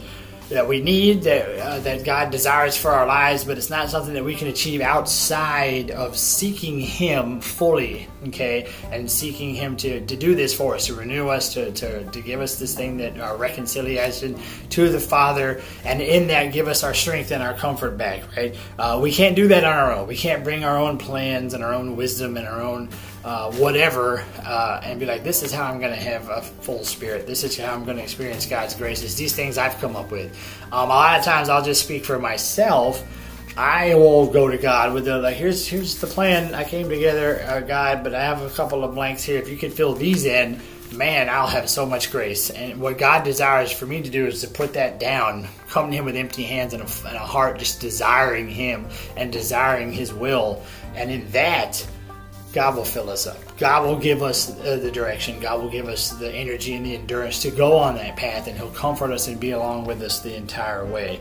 that 0.50 0.68
we 0.68 0.80
need 0.80 1.24
that 1.24 1.60
uh, 1.60 1.80
that 1.80 2.04
God 2.04 2.30
desires 2.30 2.78
for 2.78 2.92
our 2.92 3.08
lives, 3.08 3.44
but 3.44 3.58
it's 3.58 3.70
not 3.70 3.90
something 3.90 4.14
that 4.14 4.24
we 4.24 4.36
can 4.36 4.48
achieve 4.48 4.80
outside 4.80 5.90
of 5.92 6.16
seeking 6.16 6.80
Him 6.80 7.42
fully, 7.42 8.08
okay, 8.28 8.70
and 8.92 9.10
seeking 9.10 9.56
Him 9.56 9.76
to, 9.78 10.06
to 10.06 10.16
do 10.16 10.36
this 10.36 10.54
for 10.54 10.76
us, 10.76 10.86
to 10.88 10.94
renew 10.94 11.30
us, 11.30 11.54
to, 11.56 11.72
to, 11.72 12.04
to 12.12 12.22
give 12.22 12.42
us 12.42 12.60
this 12.60 12.76
thing 12.76 12.98
that 12.98 13.20
our 13.20 13.38
reconciliation 13.38 14.40
to 14.70 14.90
the 14.90 15.00
Father, 15.00 15.62
and 15.84 16.02
in 16.02 16.28
that 16.28 16.54
give 16.54 16.68
us 16.68 16.84
our 16.84 16.94
strength 16.94 17.32
and 17.32 17.42
our 17.42 17.56
comfort 17.56 17.98
back, 17.98 18.24
right? 18.38 18.56
Uh, 18.78 19.00
we 19.02 19.12
can't 19.12 19.36
do 19.36 19.48
that 19.48 19.64
on 19.64 19.74
our 19.74 19.94
own. 19.94 20.08
We 20.08 20.16
can't 20.16 20.44
bring 20.44 20.64
our 20.64 20.78
own 20.78 21.00
plans 21.00 21.56
and 21.56 21.64
our 21.64 21.74
own 21.74 21.96
wisdom 21.96 22.38
and 22.38 22.48
our 22.48 22.62
own 22.62 22.90
uh, 23.26 23.52
whatever 23.54 24.24
uh, 24.44 24.80
and 24.84 25.00
be 25.00 25.06
like, 25.08 25.24
this 25.24 25.42
is 25.42 25.52
how 25.52 25.64
I'm 25.64 25.80
going 25.80 25.92
to 25.92 26.00
have 26.00 26.30
a 26.30 26.44
full 26.44 26.84
spirit. 26.84 27.26
This 27.26 27.44
is 27.44 27.58
how 27.58 27.74
I'm 27.74 27.84
going 27.84 27.98
to 27.98 28.04
experience 28.04 28.46
God's 28.46 28.76
graces. 28.76 29.16
These 29.16 29.36
things 29.36 29.58
I've 29.58 29.78
come 29.80 29.96
up 29.96 30.12
with. 30.12 30.32
Um, 30.66 30.86
a 30.90 30.94
lot 30.94 31.18
of 31.18 31.26
times 31.26 31.50
I'll 31.50 31.66
just 31.66 31.84
speak 31.84 32.06
for 32.06 32.20
myself. 32.20 33.04
I 33.58 33.96
will 33.96 34.28
go 34.28 34.48
to 34.48 34.60
God 34.60 34.94
with 34.94 35.06
the 35.06 35.18
like, 35.18 35.38
here's 35.38 35.66
here's 35.66 36.00
the 36.00 36.08
plan. 36.08 36.54
I 36.54 36.66
came 36.66 36.88
together, 36.88 37.42
uh, 37.48 37.62
God, 37.62 38.04
but 38.04 38.14
I 38.14 38.22
have 38.22 38.44
a 38.44 38.50
couple 38.52 38.84
of 38.84 38.94
blanks 38.94 39.24
here. 39.24 39.40
If 39.40 39.50
you 39.50 39.58
could 39.58 39.74
fill 39.74 39.96
these 39.96 40.26
in, 40.26 40.60
man, 40.94 41.28
I'll 41.28 41.48
have 41.48 41.68
so 41.68 41.84
much 41.84 42.12
grace. 42.12 42.52
And 42.52 42.80
what 42.80 43.00
God 43.00 43.24
desires 43.24 43.72
for 43.72 43.88
me 43.88 44.04
to 44.04 44.10
do 44.10 44.28
is 44.28 44.42
to 44.42 44.50
put 44.50 44.74
that 44.74 45.00
down, 45.00 45.48
come 45.70 45.90
to 45.90 45.98
Him 45.98 46.06
with 46.06 46.16
empty 46.16 46.44
hands 46.44 46.74
and 46.74 46.84
a, 46.84 47.08
and 47.08 47.16
a 47.16 47.20
heart 47.20 47.58
just 47.58 47.82
desiring 47.82 48.50
Him 48.50 48.88
and 49.18 49.32
desiring 49.32 49.92
His 49.92 50.14
will. 50.14 50.62
And 50.94 51.10
in 51.10 51.32
that, 51.32 51.88
God 52.56 52.78
will 52.78 52.86
fill 52.86 53.10
us 53.10 53.28
up. 53.28 53.38
God 53.58 53.86
will 53.86 54.00
give 54.00 54.24
us 54.24 54.50
uh, 54.62 54.78
the 54.82 54.90
direction. 54.90 55.42
God 55.42 55.62
will 55.62 55.70
give 55.70 55.90
us 55.90 56.12
the 56.12 56.32
energy 56.32 56.74
and 56.74 56.86
the 56.86 56.96
endurance 56.96 57.42
to 57.42 57.52
go 57.52 57.76
on 57.76 57.96
that 57.96 58.16
path, 58.16 58.48
and 58.48 58.58
He'll 58.58 58.70
comfort 58.70 59.12
us 59.12 59.28
and 59.28 59.38
be 59.38 59.52
along 59.52 59.84
with 59.84 60.02
us 60.02 60.22
the 60.22 60.34
entire 60.34 60.86
way. 60.86 61.20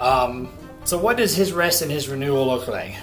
Um, 0.00 0.48
so, 0.84 0.96
what 0.96 1.18
does 1.18 1.36
His 1.36 1.52
rest 1.52 1.82
and 1.82 1.90
His 1.90 2.08
renewal 2.08 2.46
look 2.46 2.66
like? 2.66 2.94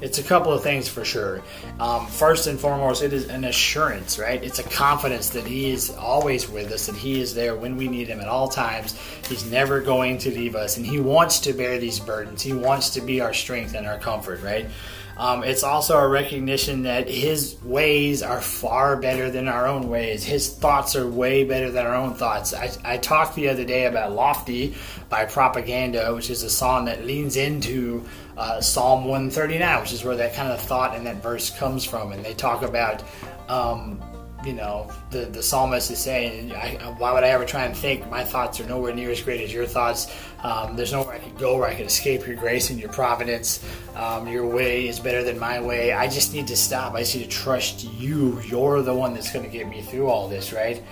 It's 0.00 0.18
a 0.18 0.22
couple 0.22 0.52
of 0.52 0.62
things 0.62 0.88
for 0.88 1.04
sure. 1.04 1.42
Um, 1.80 2.06
first 2.06 2.46
and 2.46 2.60
foremost, 2.60 3.02
it 3.02 3.12
is 3.12 3.26
an 3.28 3.44
assurance, 3.44 4.16
right? 4.16 4.40
It's 4.40 4.60
a 4.60 4.64
confidence 4.64 5.30
that 5.30 5.44
He 5.44 5.70
is 5.70 5.90
always 5.90 6.48
with 6.48 6.70
us, 6.70 6.86
that 6.86 6.94
He 6.94 7.20
is 7.20 7.34
there 7.34 7.56
when 7.56 7.76
we 7.76 7.88
need 7.88 8.06
Him 8.06 8.20
at 8.20 8.28
all 8.28 8.46
times. 8.46 8.96
He's 9.28 9.50
never 9.50 9.80
going 9.80 10.18
to 10.18 10.30
leave 10.30 10.54
us, 10.54 10.76
and 10.76 10.86
He 10.86 11.00
wants 11.00 11.40
to 11.40 11.52
bear 11.52 11.78
these 11.78 11.98
burdens. 11.98 12.42
He 12.42 12.52
wants 12.52 12.90
to 12.90 13.00
be 13.00 13.20
our 13.20 13.34
strength 13.34 13.74
and 13.74 13.88
our 13.88 13.98
comfort, 13.98 14.40
right? 14.40 14.68
Um, 15.16 15.44
it's 15.44 15.62
also 15.62 15.98
a 15.98 16.08
recognition 16.08 16.82
that 16.82 17.08
his 17.08 17.56
ways 17.62 18.22
are 18.22 18.40
far 18.40 18.96
better 18.96 19.30
than 19.30 19.48
our 19.48 19.66
own 19.66 19.88
ways. 19.88 20.24
His 20.24 20.52
thoughts 20.52 20.96
are 20.96 21.06
way 21.06 21.44
better 21.44 21.70
than 21.70 21.86
our 21.86 21.94
own 21.94 22.14
thoughts. 22.14 22.52
I, 22.52 22.70
I 22.84 22.96
talked 22.96 23.36
the 23.36 23.48
other 23.48 23.64
day 23.64 23.86
about 23.86 24.12
Lofty 24.12 24.74
by 25.08 25.24
Propaganda, 25.26 26.12
which 26.14 26.30
is 26.30 26.42
a 26.42 26.50
song 26.50 26.86
that 26.86 27.04
leans 27.04 27.36
into 27.36 28.04
uh, 28.36 28.60
Psalm 28.60 29.04
139, 29.04 29.80
which 29.80 29.92
is 29.92 30.04
where 30.04 30.16
that 30.16 30.34
kind 30.34 30.50
of 30.50 30.60
thought 30.60 30.96
and 30.96 31.06
that 31.06 31.22
verse 31.22 31.50
comes 31.50 31.84
from. 31.84 32.12
And 32.12 32.24
they 32.24 32.34
talk 32.34 32.62
about 32.62 33.02
um, 33.48 34.00
you 34.44 34.52
know, 34.52 34.90
the, 35.10 35.20
the 35.20 35.42
psalmist 35.42 35.90
is 35.90 35.98
saying, 35.98 36.52
I, 36.52 36.74
why 36.98 37.12
would 37.12 37.24
I 37.24 37.28
ever 37.28 37.44
try 37.44 37.64
and 37.64 37.76
think? 37.76 38.08
My 38.10 38.24
thoughts 38.24 38.60
are 38.60 38.66
nowhere 38.66 38.94
near 38.94 39.10
as 39.10 39.22
great 39.22 39.40
as 39.40 39.52
your 39.52 39.66
thoughts. 39.66 40.14
Um, 40.42 40.76
there's 40.76 40.92
nowhere 40.92 41.14
I 41.14 41.18
could 41.18 41.38
go 41.38 41.56
where 41.56 41.68
I 41.68 41.74
could 41.74 41.86
escape 41.86 42.26
your 42.26 42.36
grace 42.36 42.70
and 42.70 42.78
your 42.78 42.90
providence. 42.90 43.64
Um, 43.96 44.28
your 44.28 44.46
way 44.46 44.86
is 44.86 45.00
better 45.00 45.22
than 45.22 45.38
my 45.38 45.60
way. 45.60 45.92
I 45.92 46.08
just 46.08 46.34
need 46.34 46.46
to 46.48 46.56
stop. 46.56 46.94
I 46.94 47.00
just 47.00 47.16
need 47.16 47.24
to 47.24 47.30
trust 47.30 47.84
you. 47.84 48.40
You're 48.42 48.82
the 48.82 48.94
one 48.94 49.14
that's 49.14 49.32
going 49.32 49.44
to 49.44 49.50
get 49.50 49.68
me 49.68 49.80
through 49.80 50.08
all 50.08 50.28
this, 50.28 50.52
right? 50.52 50.82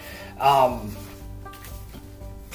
Um, 0.40 0.96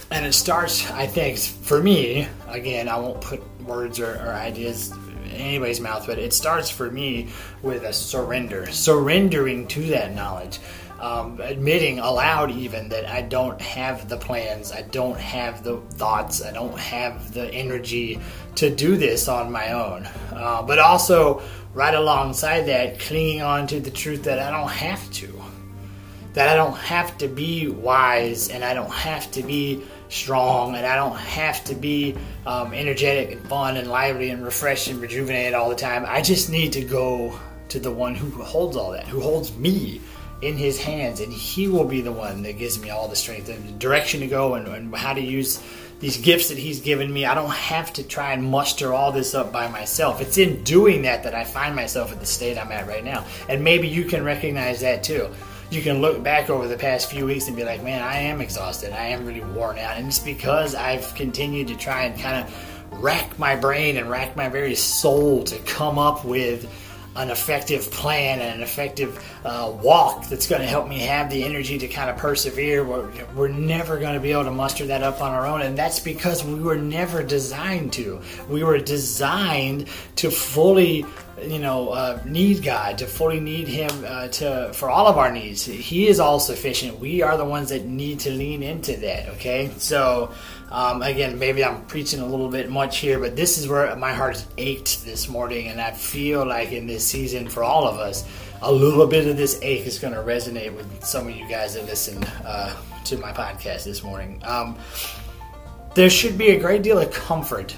and 0.10 0.26
it 0.26 0.34
starts, 0.34 0.90
I 0.92 1.06
think, 1.06 1.38
for 1.38 1.82
me, 1.82 2.28
again, 2.48 2.88
I 2.90 2.98
won't 2.98 3.22
put 3.22 3.44
words 3.62 4.00
or, 4.00 4.16
or 4.16 4.32
ideas 4.32 4.92
in 5.26 5.32
anybody's 5.32 5.82
mouth, 5.82 6.08
but 6.08 6.18
it 6.18 6.34
starts 6.34 6.70
for 6.70 6.90
me 6.90 7.30
with 7.62 7.84
a 7.84 7.92
surrender, 7.92 8.72
surrendering 8.72 9.68
to 9.68 9.82
that 9.88 10.16
knowledge 10.16 10.60
um, 11.00 11.40
admitting 11.42 12.00
aloud 12.00 12.52
even 12.52 12.90
that 12.90 13.06
I 13.06 13.22
don't 13.22 13.60
have 13.62 14.10
the 14.10 14.18
plans, 14.18 14.72
I 14.72 14.82
don't 14.82 15.20
have 15.20 15.64
the 15.64 15.78
thoughts, 15.78 16.44
I 16.44 16.52
don't 16.52 16.78
have 16.78 17.34
the 17.34 17.52
energy 17.54 18.20
to 18.56 18.74
do 18.74 18.98
this 18.98 19.28
on 19.28 19.52
my 19.52 19.72
own. 19.74 20.08
Uh, 20.32 20.64
but 20.64 20.80
also, 20.80 21.42
right 21.74 21.94
alongside 21.94 22.62
that, 22.64 23.00
clinging 23.00 23.42
on 23.42 23.68
to 23.68 23.80
the 23.80 23.92
truth 23.92 24.24
that 24.24 24.40
I 24.40 24.50
don't 24.50 24.72
have 24.72 25.12
to. 25.14 25.42
That 26.34 26.50
I 26.50 26.56
don't 26.56 26.78
have 26.78 27.18
to 27.20 27.28
be 27.28 27.68
wise 27.68 28.50
and 28.50 28.64
I 28.64 28.74
don't 28.74 28.92
have 28.92 29.32
to 29.32 29.44
be 29.44 29.84
strong 30.10 30.76
and 30.76 30.86
I 30.86 30.96
don't 30.96 31.18
have 31.18 31.64
to 31.66 31.76
be 31.76 32.16
um, 32.46 32.74
energetic 32.74 33.32
and 33.32 33.48
fun 33.48 33.78
and 33.78 33.90
lively 33.90 34.30
and 34.30 34.44
refreshed 34.44 34.88
and 34.88 35.02
rejuvenated 35.02 35.54
all 35.54 35.70
the 35.70 35.76
time. 35.76 36.06
I 36.08 36.22
just 36.22 36.50
need 36.50 36.74
to 36.74 36.84
go 36.84 37.40
to 37.70 37.80
the 37.80 37.92
one 37.92 38.16
who 38.16 38.30
holds 38.42 38.78
all 38.78 38.92
that, 38.92 39.06
who 39.06 39.20
holds 39.20 39.56
me 39.58 40.02
in 40.42 40.56
his 40.56 40.80
hands 40.80 41.20
and 41.20 41.32
he 41.34 41.68
will 41.68 41.86
be 41.86 42.02
the 42.02 42.12
one 42.12 42.44
that 42.44 42.58
gives 42.58 42.80
me 42.80 42.90
all 42.90 43.08
the 43.08 43.16
strength 43.16 43.50
and 43.50 43.80
direction 43.80 44.20
to 44.20 44.28
go 44.28 44.54
and, 44.54 44.68
and, 44.68 44.96
how 44.96 45.14
to 45.14 45.22
use 45.22 45.64
these 46.00 46.18
gifts 46.18 46.50
that 46.50 46.58
he's 46.60 46.80
given 46.80 47.12
me 47.12 47.26
i 47.26 47.34
don't 47.34 47.50
have 47.50 47.92
to 47.92 48.04
try 48.04 48.34
and 48.34 48.44
muster 48.44 48.94
all 48.94 49.12
this 49.12 49.34
up 49.34 49.52
by 49.52 49.68
myself 49.68 50.22
it's 50.22 50.38
in 50.38 50.64
doing 50.64 51.02
that 51.02 51.24
that 51.24 51.34
i 51.34 51.44
find 51.44 51.76
myself 51.76 52.12
at 52.12 52.20
the 52.20 52.26
state 52.26 52.56
i'm 52.58 52.72
at 52.72 52.88
right 52.88 53.04
now 53.04 53.26
and 53.50 53.64
maybe 53.64 53.88
you 53.88 54.06
can 54.06 54.24
recognize 54.24 54.82
that 54.82 55.04
too 55.04 55.28
you 55.70 55.82
can 55.82 56.00
look 56.00 56.24
back 56.24 56.50
over 56.50 56.68
the 56.68 56.78
past 56.78 57.10
few 57.10 57.26
weeks 57.26 57.48
and 57.48 57.56
be 57.56 57.66
like, 57.66 57.84
man, 57.84 58.02
I 58.02 58.20
am 58.20 58.40
exhausted. 58.40 58.94
I 58.94 59.08
am 59.08 59.26
really 59.26 59.42
worn 59.42 59.78
out. 59.78 59.98
And 59.98 60.08
it's 60.08 60.20
because 60.20 60.76
I've 60.76 61.14
continued 61.16 61.68
to 61.68 61.76
try 61.76 62.04
and 62.04 62.20
kind 62.20 62.38
of 62.38 63.04
rack 63.04 63.38
my 63.38 63.56
brain 63.56 63.98
and 63.98 64.10
rack 64.10 64.36
my 64.36 64.48
very 64.48 64.76
soul 64.76 65.44
to 65.44 65.58
come 65.60 66.00
up 66.00 66.24
with 66.24 66.70
an 67.18 67.30
effective 67.30 67.90
plan 67.92 68.40
and 68.40 68.56
an 68.56 68.62
effective 68.62 69.24
uh, 69.44 69.72
walk 69.82 70.28
that's 70.30 70.48
going 70.48 70.62
to 70.62 70.68
help 70.68 70.88
me 70.88 71.00
have 71.00 71.30
the 71.30 71.44
energy 71.44 71.78
to 71.78 71.88
kind 71.88 72.10
of 72.10 72.18
persevere. 72.18 72.84
We're, 72.84 73.10
we're 73.36 73.48
never 73.48 74.00
going 74.00 74.14
to 74.14 74.20
be 74.20 74.32
able 74.32 74.46
to 74.46 74.52
muster 74.52 74.86
that 74.86 75.04
up 75.04 75.22
on 75.22 75.34
our 75.34 75.46
own, 75.46 75.62
and 75.62 75.78
that's 75.78 76.00
because 76.00 76.44
we 76.44 76.60
were 76.60 76.78
never 76.78 77.24
designed 77.24 77.94
to. 77.94 78.22
We 78.48 78.64
were 78.64 78.78
designed 78.78 79.88
to 80.18 80.32
fully 80.32 81.06
you 81.42 81.60
know 81.60 81.90
uh, 81.90 82.20
need 82.26 82.64
God 82.64 82.98
to 83.00 83.06
fully 83.06 83.40
need 83.40 83.68
Him 83.68 83.90
uh, 84.06 84.28
to 84.28 84.72
for 84.74 84.90
all 84.90 85.08
of 85.08 85.18
our 85.18 85.32
needs. 85.32 85.66
He 85.66 86.08
is 86.08 86.20
all 86.20 86.40
sufficient. 86.40 87.00
We 87.00 87.22
are 87.22 87.38
the 87.38 87.46
ones 87.46 87.70
that 87.70 87.86
need 87.86 88.20
to 88.22 88.32
lean 88.32 88.64
into 88.64 88.98
that. 88.98 89.30
Okay, 89.30 89.72
so 89.78 90.32
um, 90.72 91.02
again, 91.02 91.40
maybe 91.40 91.64
I'm 91.64 91.86
preaching 91.86 92.20
a 92.20 92.26
little 92.26 92.50
bit 92.50 92.70
much 92.70 92.98
here, 92.98 93.20
but 93.20 93.36
this 93.36 93.58
is 93.58 93.68
where 93.68 93.96
my 93.96 94.14
heart 94.14 94.44
ached 94.58 95.06
this 95.06 95.30
morning, 95.30 95.68
and 95.68 95.80
I 95.80 95.92
feel 95.92 96.46
like 96.46 96.72
in 96.72 96.88
this 96.88 97.06
season 97.06 97.48
for 97.48 97.64
all 97.64 97.88
of 97.88 97.98
us, 97.98 98.28
a 98.62 98.72
little 98.72 99.08
bit 99.08 99.28
of 99.28 99.38
this 99.38 99.60
ache 99.62 99.86
is 99.86 100.00
going 100.00 100.14
to 100.14 100.22
resonate 100.22 100.76
with 100.76 101.04
some 101.04 101.28
of 101.28 101.36
you 101.36 101.48
guys 101.48 101.76
that 101.76 101.86
listen 101.86 102.24
uh, 102.46 102.76
to 103.06 103.18
my 103.18 103.32
podcast 103.32 103.84
this 103.84 104.04
morning. 104.04 104.42
Um, 104.44 104.78
there 105.96 106.10
should 106.10 106.38
be 106.38 106.50
a 106.50 106.60
great 106.60 106.84
deal 106.84 107.00
of 107.00 107.12
comfort, 107.12 107.76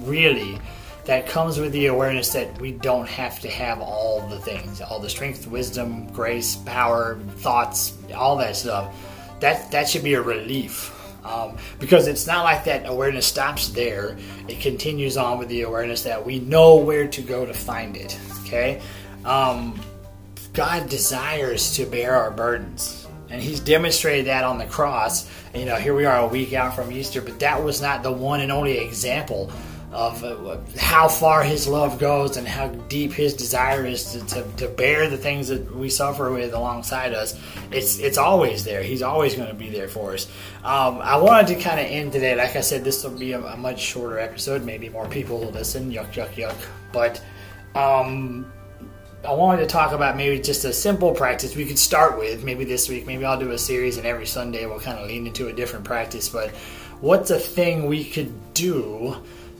really 0.00 0.58
that 1.06 1.28
comes 1.28 1.58
with 1.58 1.72
the 1.72 1.86
awareness 1.86 2.32
that 2.32 2.60
we 2.60 2.72
don't 2.72 3.08
have 3.08 3.38
to 3.40 3.48
have 3.48 3.80
all 3.80 4.26
the 4.28 4.38
things, 4.40 4.80
all 4.80 4.98
the 4.98 5.08
strength, 5.08 5.46
wisdom, 5.46 6.08
grace, 6.12 6.56
power, 6.56 7.16
thoughts, 7.36 7.96
all 8.14 8.36
that 8.36 8.56
stuff. 8.56 8.94
That 9.40 9.70
that 9.70 9.88
should 9.88 10.02
be 10.02 10.14
a 10.14 10.22
relief. 10.22 10.92
Um, 11.24 11.56
because 11.80 12.06
it's 12.06 12.26
not 12.26 12.44
like 12.44 12.64
that 12.64 12.86
awareness 12.86 13.26
stops 13.26 13.70
there. 13.70 14.16
It 14.46 14.60
continues 14.60 15.16
on 15.16 15.38
with 15.38 15.48
the 15.48 15.62
awareness 15.62 16.02
that 16.04 16.24
we 16.24 16.38
know 16.38 16.76
where 16.76 17.08
to 17.08 17.22
go 17.22 17.44
to 17.44 17.52
find 17.52 17.96
it. 17.96 18.16
Okay? 18.42 18.80
Um, 19.24 19.80
God 20.52 20.88
desires 20.88 21.74
to 21.76 21.84
bear 21.84 22.14
our 22.14 22.30
burdens. 22.30 23.08
And 23.28 23.42
he's 23.42 23.58
demonstrated 23.58 24.26
that 24.26 24.44
on 24.44 24.58
the 24.58 24.66
cross. 24.66 25.28
And, 25.52 25.60
you 25.60 25.68
know, 25.68 25.74
here 25.74 25.96
we 25.96 26.04
are 26.04 26.18
a 26.18 26.28
week 26.28 26.52
out 26.52 26.76
from 26.76 26.92
Easter, 26.92 27.20
but 27.20 27.40
that 27.40 27.62
was 27.62 27.82
not 27.82 28.04
the 28.04 28.12
one 28.12 28.40
and 28.40 28.52
only 28.52 28.78
example 28.78 29.50
of 29.92 30.24
uh, 30.24 30.58
how 30.78 31.06
far 31.08 31.42
his 31.42 31.68
love 31.68 31.98
goes 31.98 32.36
and 32.36 32.46
how 32.46 32.68
deep 32.68 33.12
his 33.12 33.34
desire 33.34 33.86
is 33.86 34.12
to, 34.12 34.26
to, 34.26 34.42
to, 34.56 34.68
bear 34.68 35.08
the 35.08 35.16
things 35.16 35.48
that 35.48 35.74
we 35.74 35.88
suffer 35.88 36.32
with 36.32 36.52
alongside 36.52 37.14
us. 37.14 37.38
It's 37.70 37.98
it's 37.98 38.18
always 38.18 38.64
there. 38.64 38.82
He's 38.82 39.02
always 39.02 39.36
going 39.36 39.48
to 39.48 39.54
be 39.54 39.70
there 39.70 39.88
for 39.88 40.14
us. 40.14 40.26
Um, 40.64 40.98
I 41.00 41.16
wanted 41.16 41.46
to 41.54 41.62
kind 41.62 41.78
of 41.78 41.86
end 41.86 42.12
today. 42.12 42.34
Like 42.34 42.56
I 42.56 42.62
said, 42.62 42.82
this 42.82 43.04
will 43.04 43.16
be 43.16 43.32
a, 43.32 43.40
a, 43.40 43.56
much 43.56 43.80
shorter 43.80 44.18
episode. 44.18 44.64
Maybe 44.64 44.88
more 44.88 45.08
people 45.08 45.38
will 45.38 45.52
listen. 45.52 45.92
Yuck, 45.92 46.12
yuck, 46.12 46.32
yuck. 46.32 46.56
But 46.92 47.22
um, 47.76 48.52
I 49.24 49.32
wanted 49.32 49.62
to 49.62 49.68
talk 49.68 49.92
about 49.92 50.16
maybe 50.16 50.40
just 50.40 50.64
a 50.64 50.72
simple 50.72 51.12
practice 51.12 51.54
we 51.54 51.64
could 51.64 51.78
start 51.78 52.18
with. 52.18 52.44
Maybe 52.44 52.64
this 52.64 52.88
week. 52.88 53.06
Maybe 53.06 53.24
I'll 53.24 53.38
do 53.38 53.52
a 53.52 53.58
series, 53.58 53.98
and 53.98 54.06
every 54.06 54.26
Sunday 54.26 54.66
we'll 54.66 54.80
kind 54.80 54.98
of 54.98 55.06
lean 55.06 55.28
into 55.28 55.46
a 55.46 55.52
different 55.52 55.84
practice. 55.84 56.28
But 56.28 56.50
what's 57.00 57.30
a 57.30 57.38
thing 57.38 57.86
we 57.86 58.04
could 58.04 58.52
do? 58.52 59.16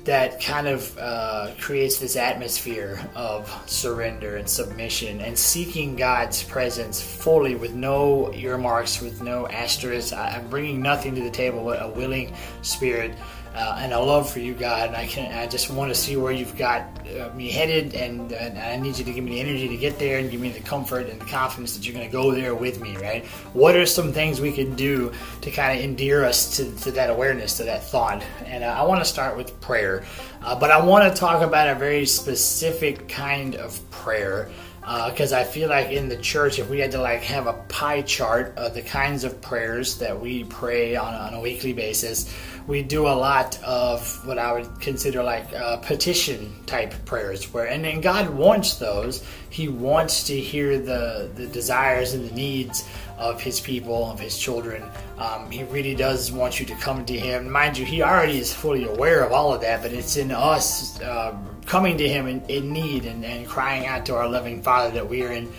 That 0.06 0.40
kind 0.40 0.68
of 0.68 0.96
uh, 0.98 1.50
creates 1.60 1.98
this 1.98 2.14
atmosphere 2.14 2.98
of 3.16 3.52
surrender 3.66 4.36
and 4.36 4.48
submission 4.48 5.20
and 5.20 5.36
seeking 5.36 5.96
God's 5.96 6.44
presence 6.44 7.02
fully 7.02 7.56
with 7.56 7.74
no 7.74 8.32
earmarks, 8.32 9.00
with 9.02 9.20
no 9.20 9.48
asterisks. 9.48 10.12
I'm 10.12 10.48
bringing 10.48 10.80
nothing 10.80 11.16
to 11.16 11.22
the 11.22 11.30
table 11.30 11.64
but 11.64 11.82
a 11.82 11.88
willing 11.88 12.34
spirit 12.62 13.12
uh, 13.56 13.78
and 13.80 13.92
a 13.94 13.98
love 13.98 14.30
for 14.30 14.38
you, 14.38 14.52
God. 14.52 14.88
And 14.88 14.96
I 14.96 15.06
can, 15.06 15.32
I 15.32 15.46
just 15.46 15.70
want 15.70 15.90
to 15.90 15.94
see 15.94 16.16
where 16.16 16.30
you've 16.30 16.56
got 16.58 16.82
uh, 17.18 17.30
me 17.34 17.50
headed, 17.50 17.94
and, 17.94 18.30
and, 18.32 18.58
I 18.58 18.76
need 18.76 18.98
you 18.98 19.04
to 19.04 19.12
give 19.12 19.24
me 19.24 19.30
the 19.30 19.40
energy 19.40 19.66
to 19.68 19.76
get 19.76 19.98
there, 19.98 20.18
and 20.18 20.30
give 20.30 20.40
me 20.40 20.50
the 20.50 20.60
comfort 20.60 21.08
and 21.08 21.20
the 21.20 21.24
confidence 21.24 21.74
that 21.76 21.86
you're 21.86 21.94
going 21.94 22.06
to 22.06 22.12
go 22.12 22.32
there 22.32 22.54
with 22.54 22.80
me. 22.80 22.96
Right? 22.96 23.24
What 23.54 23.74
are 23.74 23.86
some 23.86 24.12
things 24.12 24.40
we 24.40 24.52
can 24.52 24.74
do 24.76 25.12
to 25.40 25.50
kind 25.50 25.78
of 25.78 25.84
endear 25.84 26.24
us 26.24 26.56
to, 26.58 26.70
to 26.82 26.90
that 26.92 27.08
awareness, 27.08 27.56
to 27.56 27.64
that 27.64 27.82
thought? 27.84 28.22
And 28.44 28.62
uh, 28.62 28.68
I 28.68 28.82
want 28.82 29.00
to 29.00 29.06
start 29.06 29.36
with 29.36 29.58
prayer, 29.62 30.04
uh, 30.42 30.58
but 30.58 30.70
I 30.70 30.84
want 30.84 31.12
to 31.12 31.18
talk 31.18 31.42
about 31.42 31.68
a 31.68 31.78
very 31.78 32.04
specific 32.04 33.08
kind 33.08 33.54
of 33.54 33.90
prayer 33.90 34.50
because 34.86 35.32
uh, 35.32 35.38
I 35.38 35.44
feel 35.44 35.68
like 35.68 35.90
in 35.90 36.08
the 36.08 36.16
church, 36.16 36.60
if 36.60 36.70
we 36.70 36.78
had 36.78 36.92
to 36.92 37.00
like 37.00 37.22
have 37.22 37.48
a 37.48 37.54
pie 37.68 38.02
chart 38.02 38.56
of 38.56 38.72
the 38.72 38.82
kinds 38.82 39.24
of 39.24 39.40
prayers 39.40 39.98
that 39.98 40.20
we 40.20 40.44
pray 40.44 40.94
on, 40.94 41.12
on 41.12 41.34
a 41.34 41.40
weekly 41.40 41.72
basis, 41.72 42.32
we 42.68 42.82
do 42.82 43.08
a 43.08 43.10
lot 43.10 43.60
of 43.64 44.24
what 44.24 44.38
I 44.38 44.52
would 44.52 44.80
consider 44.80 45.24
like 45.24 45.52
uh, 45.52 45.78
petition 45.78 46.54
type 46.66 46.94
prayers, 47.04 47.52
where 47.52 47.66
and, 47.66 47.84
and 47.84 48.00
God 48.00 48.30
wants 48.30 48.76
those. 48.76 49.24
He 49.50 49.66
wants 49.66 50.22
to 50.28 50.38
hear 50.38 50.78
the 50.78 51.32
the 51.34 51.48
desires 51.48 52.14
and 52.14 52.28
the 52.28 52.34
needs 52.34 52.88
of 53.18 53.40
His 53.40 53.58
people, 53.58 54.08
of 54.08 54.20
His 54.20 54.38
children. 54.38 54.84
Um, 55.18 55.50
he 55.50 55.64
really 55.64 55.96
does 55.96 56.30
want 56.30 56.60
you 56.60 56.66
to 56.66 56.74
come 56.76 57.04
to 57.06 57.18
Him. 57.18 57.50
Mind 57.50 57.76
you, 57.76 57.84
He 57.84 58.02
already 58.02 58.38
is 58.38 58.54
fully 58.54 58.84
aware 58.84 59.24
of 59.24 59.32
all 59.32 59.52
of 59.52 59.62
that, 59.62 59.82
but 59.82 59.92
it's 59.92 60.16
in 60.16 60.30
us 60.30 61.00
uh, 61.00 61.36
coming 61.66 61.98
to 61.98 62.08
Him 62.08 62.26
in, 62.26 62.40
in 62.48 62.72
need 62.72 63.04
and, 63.04 63.24
and 63.24 63.46
crying 63.46 63.86
out 63.86 64.06
to 64.06 64.14
our 64.14 64.28
loving 64.28 64.62
Father 64.62 64.92
that 64.92 65.08
we 65.08 65.22
are 65.22 65.32
in 65.32 65.52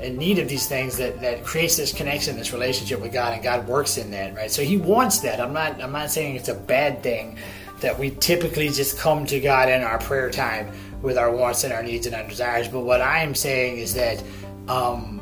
in 0.00 0.16
need 0.16 0.40
of 0.40 0.48
these 0.48 0.66
things 0.66 0.96
that, 0.96 1.20
that 1.20 1.44
creates 1.44 1.76
this 1.76 1.92
connection, 1.92 2.36
this 2.36 2.52
relationship 2.52 3.00
with 3.00 3.12
God, 3.12 3.32
and 3.32 3.42
God 3.44 3.68
works 3.68 3.96
in 3.96 4.10
that, 4.10 4.34
right? 4.34 4.50
So 4.50 4.62
He 4.62 4.76
wants 4.76 5.20
that. 5.20 5.40
I'm 5.40 5.52
not 5.52 5.82
I'm 5.82 5.92
not 5.92 6.10
saying 6.10 6.36
it's 6.36 6.48
a 6.48 6.54
bad 6.54 7.02
thing 7.02 7.38
that 7.80 7.98
we 7.98 8.10
typically 8.10 8.68
just 8.68 8.98
come 8.98 9.26
to 9.26 9.40
God 9.40 9.68
in 9.68 9.82
our 9.82 9.98
prayer 9.98 10.30
time 10.30 10.72
with 11.02 11.18
our 11.18 11.30
wants 11.30 11.64
and 11.64 11.72
our 11.72 11.82
needs 11.82 12.06
and 12.06 12.14
our 12.14 12.26
desires. 12.26 12.68
But 12.68 12.80
what 12.80 13.00
I 13.00 13.20
am 13.20 13.34
saying 13.34 13.78
is 13.78 13.94
that 13.94 14.22
um, 14.68 15.20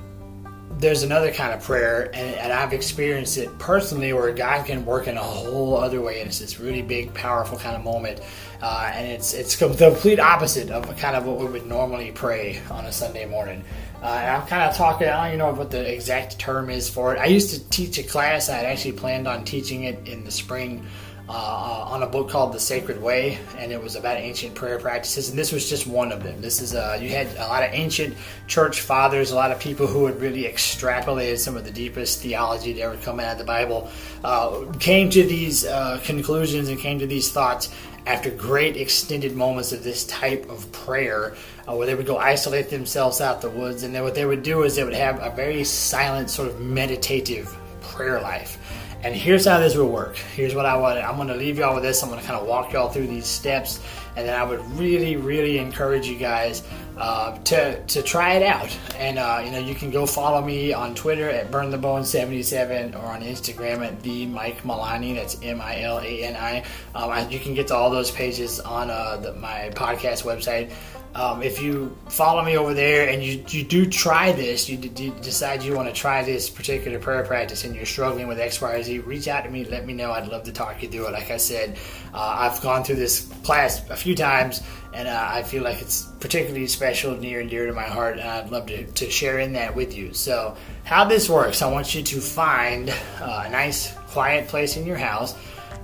there's 0.83 1.05
another 1.05 1.31
kind 1.31 1.55
of 1.55 1.63
prayer, 1.63 2.11
and, 2.13 2.35
and, 2.35 2.53
I've 2.53 2.73
experienced 2.73 3.39
it 3.39 3.57
personally, 3.59 4.13
where 4.13 4.33
God 4.33 4.67
can 4.67 4.85
work 4.85 5.07
in 5.07 5.17
a 5.17 5.23
whole 5.23 5.77
other 5.77 6.01
way, 6.01 6.21
and 6.21 6.29
it's 6.29 6.41
this 6.41 6.59
really 6.59 6.83
big, 6.83 7.15
powerful 7.15 7.57
kind 7.57 7.77
of 7.77 7.85
moment, 7.85 8.21
uh, 8.61 8.91
and 8.93 9.07
it's 9.07 9.33
it's 9.33 9.57
the 9.57 9.69
complete 9.69 10.19
opposite 10.19 10.71
of 10.71 10.85
kind 10.99 11.15
of 11.15 11.25
what 11.25 11.39
we 11.39 11.47
would 11.47 11.67
normally 11.67 12.11
pray 12.11 12.61
on 12.69 12.85
a 12.85 12.93
Sunday 12.93 13.25
morning. 13.25 13.65
Uh, 14.03 14.07
I'm 14.07 14.47
kind 14.49 14.69
of 14.69 14.77
talking, 14.77 15.07
I 15.07 15.19
don't 15.19 15.27
even 15.29 15.39
know 15.39 15.53
what 15.53 15.71
the 15.71 15.95
exact 15.95 16.37
term 16.41 16.69
is 16.69 16.91
for 16.91 17.15
it. 17.15 17.21
I 17.21 17.27
used 17.27 17.51
to 17.51 17.71
teach 17.71 17.99
a 17.99 18.03
class, 18.03 18.49
I 18.49 18.57
had 18.57 18.67
actually 18.67 18.93
planned 18.93 19.29
on 19.29 19.45
teaching 19.45 19.85
it 19.85 20.09
in 20.09 20.25
the 20.25 20.33
spring 20.33 20.85
uh, 21.33 21.87
on 21.89 22.03
a 22.03 22.07
book 22.07 22.29
called 22.29 22.53
The 22.53 22.61
Sacred 22.61 23.01
Way, 23.01 23.39
and 23.57 23.73
it 23.73 23.83
was 23.83 23.97
about 23.97 24.19
ancient 24.19 24.55
prayer 24.55 24.79
practices, 24.79 25.31
and 25.31 25.39
this 25.39 25.51
was 25.51 25.67
just 25.67 25.87
one 25.87 26.13
of 26.13 26.23
them. 26.23 26.43
This 26.43 26.61
is, 26.61 26.75
uh, 26.75 26.99
you 27.01 27.09
had 27.09 27.27
a 27.39 27.49
lot 27.49 27.63
of 27.63 27.71
ancient 27.73 28.15
church 28.49 28.83
fathers, 28.83 29.31
a 29.31 29.35
lot 29.35 29.51
of 29.51 29.59
people 29.59 29.87
who 29.87 30.05
had 30.05 30.21
really 30.21 30.43
extrapolated 30.43 31.39
some 31.39 31.57
of 31.57 31.65
the 31.65 31.71
deepest 31.71 32.21
theology 32.21 32.75
that 32.75 32.83
ever 32.83 32.97
come 32.99 33.19
out 33.19 33.33
of 33.33 33.39
the 33.39 33.45
Bible, 33.45 33.89
uh, 34.23 34.67
came 34.79 35.09
to 35.09 35.23
these 35.23 35.65
uh, 35.65 35.99
conclusions 36.05 36.69
and 36.69 36.79
came 36.79 36.99
to 36.99 37.07
these 37.07 37.33
thoughts 37.33 37.75
after 38.05 38.31
great 38.31 38.77
extended 38.77 39.35
moments 39.35 39.73
of 39.73 39.83
this 39.83 40.05
type 40.05 40.51
of 40.51 40.71
prayer 40.73 41.35
uh, 41.67 41.75
where 41.75 41.87
they 41.87 41.95
would 41.95 42.05
go 42.05 42.19
isolate 42.19 42.69
themselves 42.69 43.23
out 43.23 43.41
the 43.41 43.49
woods, 43.49 43.85
and 43.85 43.95
then 43.95 44.03
what 44.03 44.15
they 44.15 44.27
would 44.27 44.43
do 44.43 44.65
is 44.65 44.77
they 44.77 44.85
would 44.85 44.93
have 44.93 45.19
a 45.23 45.35
very 45.35 45.65
silent, 45.65 46.29
sort 46.29 46.49
of 46.49 46.61
meditative 46.61 47.57
prayer 47.81 48.21
life. 48.21 48.59
And 49.05 49.17
here's 49.17 49.47
how 49.47 49.59
this 49.59 49.75
will 49.75 49.89
work. 49.89 50.17
Here's 50.17 50.55
what 50.55 50.65
I 50.65 50.77
want. 50.77 50.99
I'm 50.99 51.17
going 51.17 51.27
to 51.29 51.35
leave 51.35 51.59
y'all 51.59 51.75
with 51.75 51.83
this. 51.83 52.03
I'm 52.03 52.09
going 52.09 52.21
to 52.21 52.27
kind 52.27 52.41
of 52.41 52.47
walk 52.47 52.73
y'all 52.73 52.89
through 52.89 53.09
these 53.09 53.27
steps, 53.27 53.81
and 54.15 54.29
then 54.29 54.39
I 54.39 54.45
would 54.45 54.61
really, 54.79 55.17
really 55.17 55.59
encourage 55.59 56.07
you 56.07 56.17
guys 56.17 56.63
uh, 56.97 57.37
to 57.39 57.83
to 57.85 58.03
try 58.03 58.35
it 58.35 58.43
out. 58.45 58.77
And 58.97 59.19
uh, 59.19 59.43
you 59.45 59.51
know, 59.51 59.59
you 59.59 59.75
can 59.75 59.91
go 59.91 60.07
follow 60.07 60.41
me 60.41 60.73
on 60.73 60.95
Twitter 60.95 61.29
at 61.29 61.51
burnthebone77 61.51 62.95
or 62.95 63.07
on 63.07 63.23
Instagram 63.23 63.85
at 63.85 64.01
the 64.03 64.27
Mike 64.27 64.63
Milani. 64.63 65.17
That's 65.17 65.37
M 65.43 65.61
I 65.61 65.83
L 65.83 65.99
A 65.99 66.23
N 66.23 66.37
I. 66.37 66.65
Um, 66.95 67.31
you 67.31 67.41
can 67.41 67.55
get 67.55 67.69
to 67.69 67.75
all 67.75 67.91
those 67.91 68.11
pages 68.11 68.61
on 68.61 68.91
uh, 68.91 69.17
the, 69.17 69.33
my 69.35 69.73
podcast 69.75 70.23
website. 70.23 70.71
Um, 71.15 71.43
if 71.43 71.61
you 71.61 71.97
follow 72.09 72.43
me 72.43 72.57
over 72.57 72.73
there 72.73 73.09
and 73.09 73.23
you, 73.23 73.45
you 73.49 73.63
do 73.65 73.85
try 73.87 74.33
this, 74.33 74.69
you, 74.69 74.79
d- 74.79 75.05
you 75.05 75.11
decide 75.21 75.63
you 75.63 75.75
want 75.75 75.89
to 75.89 75.95
try 75.95 76.23
this 76.23 76.49
particular 76.49 76.99
prayer 76.99 77.23
practice 77.23 77.65
and 77.65 77.77
you're 77.77 77.85
struggling 77.85 78.29
with 78.29 78.39
X, 78.39 78.61
Y, 78.63 78.73
or 78.73 78.83
Z, 78.83 78.99
reach 79.01 79.29
out 79.29 79.45
to 79.45 79.51
me. 79.51 79.65
Let 79.65 79.85
me 79.85 79.93
know. 79.93 80.13
I'd 80.13 80.29
love 80.29 80.45
to 80.45 80.53
talk 80.53 80.83
you 80.83 80.89
through 80.89 81.09
it. 81.09 81.13
Like 81.13 81.31
I 81.31 81.37
said, 81.37 81.77
uh, 82.15 82.37
I've 82.39 82.61
gone 82.63 82.83
through 82.83 82.97
this 82.97 83.31
class 83.45 83.89
a 83.91 83.97
few 83.97 84.15
times 84.15 84.63
and 84.95 85.09
uh, 85.09 85.29
I 85.31 85.43
feel 85.43 85.63
like 85.63 85.81
it's 85.81 86.03
particularly 86.21 86.67
special, 86.67 87.17
near 87.17 87.41
and 87.41 87.49
dear 87.49 87.67
to 87.67 87.73
my 87.73 87.83
heart, 87.85 88.19
and 88.19 88.29
I'd 88.29 88.51
love 88.51 88.67
to, 88.67 88.85
to 88.85 89.11
share 89.11 89.39
in 89.39 89.55
that 89.55 89.75
with 89.75 89.97
you. 89.97 90.13
So, 90.13 90.57
how 90.85 91.05
this 91.05 91.31
works, 91.31 91.63
I 91.63 91.71
want 91.71 91.95
you 91.95 92.03
to 92.03 92.21
find 92.21 92.91
uh, 92.91 93.45
a 93.47 93.51
nice, 93.51 93.93
quiet 94.09 94.49
place 94.49 94.77
in 94.77 94.87
your 94.87 94.99
house 94.99 95.35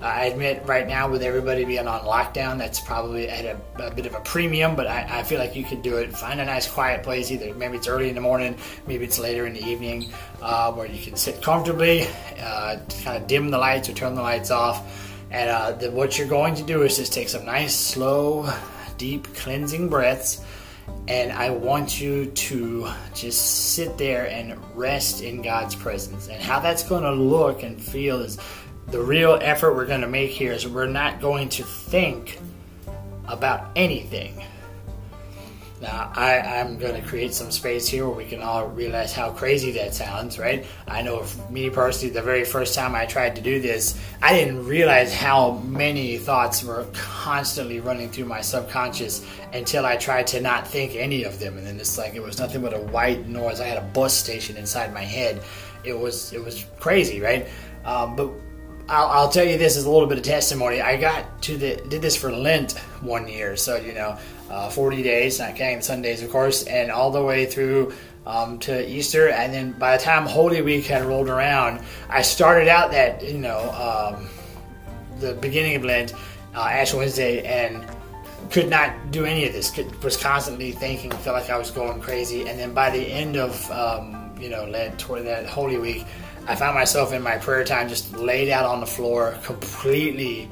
I 0.01 0.25
admit 0.25 0.63
right 0.65 0.87
now 0.87 1.09
with 1.09 1.21
everybody 1.21 1.65
being 1.65 1.87
on 1.87 2.01
lockdown, 2.01 2.57
that's 2.57 2.79
probably 2.79 3.27
at 3.27 3.45
a, 3.45 3.85
a 3.85 3.91
bit 3.93 4.05
of 4.05 4.15
a 4.15 4.19
premium, 4.21 4.75
but 4.75 4.87
I, 4.87 5.19
I, 5.19 5.23
feel 5.23 5.39
like 5.39 5.55
you 5.55 5.63
could 5.63 5.81
do 5.81 5.97
it. 5.97 6.15
Find 6.15 6.39
a 6.39 6.45
nice 6.45 6.69
quiet 6.69 7.03
place, 7.03 7.31
either 7.31 7.53
maybe 7.55 7.77
it's 7.77 7.87
early 7.87 8.09
in 8.09 8.15
the 8.15 8.21
morning, 8.21 8.55
maybe 8.87 9.05
it's 9.05 9.19
later 9.19 9.45
in 9.45 9.53
the 9.53 9.65
evening, 9.65 10.11
uh, 10.41 10.71
where 10.71 10.87
you 10.87 11.03
can 11.03 11.15
sit 11.15 11.41
comfortably, 11.41 12.07
uh, 12.39 12.77
kind 13.03 13.21
of 13.21 13.27
dim 13.27 13.49
the 13.49 13.57
lights 13.57 13.89
or 13.89 13.93
turn 13.93 14.15
the 14.15 14.21
lights 14.21 14.51
off. 14.51 15.17
And 15.31 15.49
uh, 15.49 15.71
the, 15.73 15.91
what 15.91 16.17
you're 16.17 16.27
going 16.27 16.55
to 16.55 16.63
do 16.63 16.83
is 16.83 16.97
just 16.97 17.13
take 17.13 17.29
some 17.29 17.45
nice, 17.45 17.75
slow, 17.75 18.51
deep 18.97 19.33
cleansing 19.35 19.89
breaths 19.89 20.43
and 21.07 21.31
I 21.31 21.49
want 21.49 21.99
you 21.99 22.27
to 22.27 22.87
just 23.15 23.73
sit 23.73 23.97
there 23.97 24.29
and 24.29 24.55
rest 24.75 25.23
in 25.23 25.41
God's 25.41 25.75
presence. 25.75 26.27
And 26.27 26.41
how 26.41 26.59
that's 26.59 26.83
going 26.83 27.03
to 27.03 27.11
look 27.11 27.63
and 27.63 27.81
feel 27.81 28.21
is 28.21 28.37
the 28.91 29.01
real 29.01 29.37
effort 29.41 29.75
we're 29.75 29.85
going 29.85 30.01
to 30.01 30.07
make 30.07 30.31
here 30.31 30.51
is 30.51 30.67
we're 30.67 30.87
not 30.87 31.21
going 31.21 31.49
to 31.49 31.63
think 31.63 32.39
about 33.27 33.69
anything. 33.75 34.43
Now, 35.81 36.11
I, 36.13 36.33
am 36.57 36.77
going 36.77 37.01
to 37.01 37.07
create 37.07 37.33
some 37.33 37.51
space 37.51 37.87
here 37.87 38.05
where 38.05 38.15
we 38.15 38.25
can 38.25 38.41
all 38.41 38.67
realize 38.67 39.13
how 39.13 39.31
crazy 39.31 39.71
that 39.73 39.95
sounds, 39.95 40.37
right? 40.37 40.65
I 40.87 41.01
know 41.03 41.25
me 41.49 41.69
personally, 41.69 42.13
the 42.13 42.21
very 42.21 42.43
first 42.43 42.75
time 42.75 42.95
I 42.95 43.05
tried 43.05 43.37
to 43.37 43.41
do 43.41 43.61
this, 43.61 43.97
I 44.21 44.33
didn't 44.33 44.65
realize 44.65 45.13
how 45.13 45.51
many 45.51 46.17
thoughts 46.17 46.65
were 46.65 46.85
constantly 46.91 47.79
running 47.79 48.09
through 48.09 48.25
my 48.25 48.41
subconscious 48.41 49.25
until 49.53 49.85
I 49.85 49.95
tried 49.95 50.27
to 50.27 50.41
not 50.41 50.67
think 50.67 50.95
any 50.95 51.23
of 51.23 51.39
them. 51.39 51.57
And 51.57 51.65
then 51.65 51.79
it's 51.79 51.97
like 51.97 52.13
it 52.13 52.21
was 52.21 52.39
nothing 52.39 52.61
but 52.61 52.73
a 52.73 52.79
white 52.79 53.27
noise. 53.27 53.61
I 53.61 53.67
had 53.67 53.77
a 53.77 53.87
bus 53.93 54.13
station 54.13 54.57
inside 54.57 54.93
my 54.93 55.03
head. 55.03 55.41
It 55.85 55.97
was 55.97 56.33
it 56.33 56.43
was 56.43 56.65
crazy, 56.77 57.21
right? 57.21 57.47
Um, 57.85 58.17
but 58.17 58.31
I'll, 58.89 59.07
I'll, 59.07 59.29
tell 59.29 59.45
you 59.45 59.57
this 59.59 59.77
as 59.77 59.85
a 59.85 59.89
little 59.89 60.07
bit 60.07 60.17
of 60.17 60.23
testimony. 60.23 60.81
I 60.81 60.97
got 60.97 61.43
to 61.43 61.57
the 61.57 61.75
did 61.75 62.01
this 62.01 62.15
for 62.15 62.31
Lent 62.31 62.75
one 63.01 63.27
year, 63.27 63.55
so 63.55 63.75
you 63.75 63.93
know, 63.93 64.17
uh, 64.49 64.69
40 64.69 65.03
days, 65.03 65.39
not 65.39 65.55
counting 65.55 65.81
Sundays, 65.81 66.23
of 66.23 66.31
course, 66.31 66.63
and 66.63 66.89
all 66.89 67.11
the 67.11 67.23
way 67.23 67.45
through 67.45 67.93
um, 68.25 68.57
to 68.59 68.89
Easter. 68.89 69.29
And 69.29 69.53
then 69.53 69.73
by 69.73 69.95
the 69.95 70.03
time 70.03 70.25
Holy 70.25 70.63
Week 70.63 70.85
had 70.85 71.05
rolled 71.05 71.29
around, 71.29 71.81
I 72.09 72.23
started 72.23 72.67
out 72.67 72.89
that 72.91 73.23
you 73.23 73.37
know 73.37 73.59
um, 74.17 74.27
the 75.19 75.35
beginning 75.35 75.75
of 75.75 75.85
Lent, 75.85 76.15
uh, 76.55 76.61
Ash 76.61 76.91
Wednesday, 76.91 77.43
and 77.45 77.85
could 78.49 78.69
not 78.69 79.11
do 79.11 79.23
any 79.23 79.45
of 79.45 79.53
this. 79.53 79.69
Could, 79.69 80.03
was 80.03 80.17
constantly 80.17 80.71
thinking, 80.71 81.11
felt 81.11 81.39
like 81.39 81.51
I 81.51 81.59
was 81.59 81.69
going 81.69 82.01
crazy. 82.01 82.47
And 82.47 82.57
then 82.57 82.73
by 82.73 82.89
the 82.89 83.05
end 83.05 83.37
of 83.37 83.69
um, 83.69 84.33
you 84.39 84.49
know 84.49 84.65
Lent, 84.65 84.97
toward 84.97 85.25
that 85.25 85.45
Holy 85.45 85.77
Week. 85.77 86.07
I 86.49 86.55
found 86.55 86.73
myself 86.73 87.13
in 87.13 87.21
my 87.21 87.37
prayer 87.37 87.63
time 87.63 87.87
just 87.87 88.11
laid 88.17 88.49
out 88.49 88.65
on 88.65 88.79
the 88.79 88.87
floor, 88.87 89.37
completely 89.43 90.49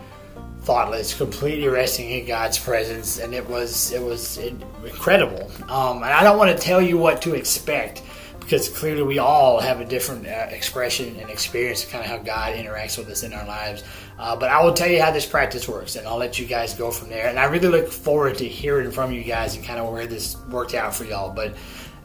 thoughtless, 0.62 1.18
completely 1.18 1.68
resting 1.68 2.12
in 2.12 2.28
God's 2.28 2.60
presence, 2.60 3.18
and 3.18 3.34
it 3.34 3.50
was 3.50 3.92
it 3.92 4.04
was 4.04 4.38
incredible. 4.38 5.50
Um, 5.68 6.04
and 6.04 6.14
I 6.14 6.24
don't 6.24 6.38
want 6.38 6.56
to 6.56 6.64
tell 6.64 6.82
you 6.84 7.00
what 7.00 7.24
to 7.24 7.34
expect 7.34 8.04
because 8.40 8.70
clearly 8.70 9.02
we 9.02 9.18
all 9.18 9.60
have 9.60 9.82
a 9.82 9.86
different 9.86 10.28
uh, 10.28 10.48
expression 10.52 11.16
and 11.20 11.32
experience 11.32 11.84
of 11.84 11.90
kind 11.90 12.04
of 12.04 12.10
how 12.12 12.18
God 12.20 12.54
interacts 12.54 12.98
with 12.98 13.10
us 13.10 13.24
in 13.24 13.34
our 13.34 13.46
lives. 13.46 13.84
Uh, 14.20 14.36
but 14.36 14.50
I 14.50 14.64
will 14.64 14.74
tell 14.74 14.88
you 14.88 15.02
how 15.02 15.10
this 15.10 15.26
practice 15.26 15.68
works, 15.68 15.96
and 15.96 16.08
I'll 16.08 16.18
let 16.18 16.38
you 16.38 16.46
guys 16.46 16.76
go 16.76 16.92
from 16.92 17.10
there. 17.10 17.28
And 17.28 17.40
I 17.40 17.46
really 17.46 17.70
look 17.70 17.88
forward 17.88 18.38
to 18.38 18.48
hearing 18.48 18.92
from 18.92 19.12
you 19.12 19.24
guys 19.24 19.56
and 19.56 19.66
kind 19.66 19.80
of 19.80 19.92
where 19.92 20.06
this 20.06 20.38
worked 20.50 20.76
out 20.76 20.96
for 20.96 21.06
y'all. 21.06 21.34
But 21.34 21.56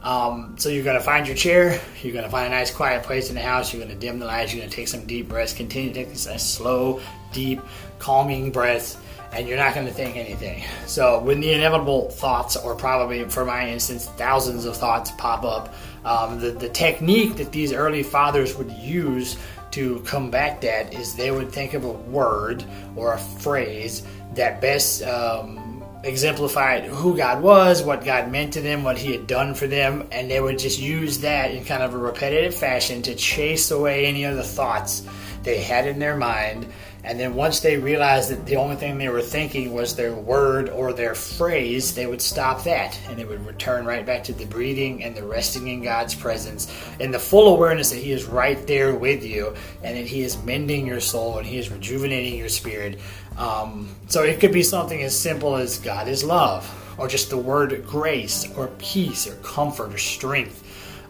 um, 0.03 0.55
so 0.57 0.69
you're 0.69 0.83
going 0.83 0.97
to 0.97 1.03
find 1.03 1.25
your 1.25 1.35
chair. 1.35 1.79
You're 2.01 2.13
going 2.13 2.25
to 2.25 2.29
find 2.29 2.47
a 2.47 2.55
nice 2.55 2.71
quiet 2.71 3.03
place 3.03 3.29
in 3.29 3.35
the 3.35 3.41
house. 3.41 3.73
You're 3.73 3.83
going 3.83 3.93
to 3.93 3.99
dim 3.99 4.19
the 4.19 4.25
lights. 4.25 4.53
You're 4.53 4.59
going 4.59 4.69
to 4.69 4.75
take 4.75 4.89
some 4.89 5.05
deep 5.05 5.29
breaths. 5.29 5.53
Continue 5.53 5.93
to 5.93 5.95
take 5.95 6.09
nice, 6.09 6.43
slow, 6.43 6.99
deep, 7.31 7.61
calming 7.99 8.51
breaths, 8.51 8.97
and 9.31 9.47
you're 9.47 9.57
not 9.57 9.73
going 9.73 9.87
to 9.87 9.93
think 9.93 10.17
anything. 10.17 10.63
So 10.87 11.19
when 11.19 11.39
the 11.39 11.53
inevitable 11.53 12.09
thoughts, 12.09 12.57
or 12.57 12.75
probably 12.75 13.23
for 13.29 13.45
my 13.45 13.69
instance, 13.69 14.05
thousands 14.05 14.65
of 14.65 14.75
thoughts 14.75 15.11
pop 15.17 15.43
up, 15.43 15.73
um, 16.03 16.39
the, 16.39 16.51
the 16.51 16.69
technique 16.69 17.37
that 17.37 17.53
these 17.53 17.71
early 17.71 18.03
fathers 18.03 18.57
would 18.57 18.71
use 18.71 19.37
to 19.71 20.01
combat 20.01 20.61
that 20.61 20.93
is 20.93 21.15
they 21.15 21.31
would 21.31 21.51
think 21.51 21.73
of 21.73 21.85
a 21.85 21.91
word 21.91 22.63
or 22.95 23.13
a 23.13 23.17
phrase 23.17 24.03
that 24.35 24.61
best 24.61 25.01
um, 25.03 25.62
exemplified 26.03 26.85
who 26.85 27.15
God 27.15 27.41
was, 27.41 27.81
what 27.81 28.03
God 28.03 28.31
meant 28.31 28.53
to 28.53 28.61
them, 28.61 28.83
what 28.83 28.97
He 28.97 29.11
had 29.11 29.25
done 29.25 29.53
for 29.53 29.67
them, 29.67 30.07
and 30.11 30.29
they 30.29 30.41
would 30.41 30.59
just 30.59 30.79
use 30.79 31.19
that 31.19 31.51
in 31.51 31.63
kind 31.63 31.81
of 31.81 31.93
a 31.93 31.97
repetitive 31.97 32.53
fashion 32.53 33.01
to 33.03 33.15
chase 33.15 33.71
away 33.71 34.05
any 34.05 34.25
of 34.25 34.35
the 34.35 34.43
thoughts 34.43 35.03
they 35.43 35.61
had 35.61 35.87
in 35.87 35.99
their 35.99 36.17
mind. 36.17 36.67
And 37.05 37.19
then 37.19 37.35
once 37.35 37.59
they 37.59 37.77
realized 37.77 38.31
that 38.31 38.45
the 38.45 38.55
only 38.55 38.77
thing 38.77 38.97
they 38.97 39.09
were 39.09 39.21
thinking 39.21 39.73
was 39.73 39.93
their 39.93 40.13
word 40.13 40.69
or 40.69 40.93
their 40.93 41.15
phrase, 41.15 41.93
they 41.93 42.05
would 42.05 42.21
stop 42.21 42.63
that 42.63 42.97
and 43.09 43.17
they 43.17 43.25
would 43.25 43.45
return 43.45 43.85
right 43.85 44.05
back 44.05 44.23
to 44.25 44.33
the 44.33 44.45
breathing 44.45 45.03
and 45.03 45.13
the 45.13 45.23
resting 45.23 45.67
in 45.67 45.83
God's 45.83 46.15
presence 46.15 46.73
and 47.01 47.13
the 47.13 47.19
full 47.19 47.53
awareness 47.53 47.89
that 47.91 47.99
He 47.99 48.13
is 48.13 48.23
right 48.23 48.65
there 48.67 48.95
with 48.95 49.25
you 49.25 49.53
and 49.83 49.97
that 49.97 50.05
He 50.05 50.21
is 50.21 50.41
mending 50.43 50.87
your 50.87 51.01
soul 51.01 51.37
and 51.39 51.45
He 51.45 51.57
is 51.57 51.69
rejuvenating 51.69 52.37
your 52.37 52.47
spirit 52.47 52.99
um, 53.37 53.89
so 54.07 54.23
it 54.23 54.39
could 54.39 54.51
be 54.51 54.63
something 54.63 55.01
as 55.01 55.17
simple 55.17 55.55
as 55.55 55.79
God 55.79 56.07
is 56.07 56.23
love, 56.23 56.69
or 56.97 57.07
just 57.07 57.29
the 57.29 57.37
word 57.37 57.85
grace, 57.87 58.47
or 58.55 58.67
peace, 58.77 59.27
or 59.27 59.35
comfort, 59.37 59.93
or 59.93 59.97
strength, 59.97 60.61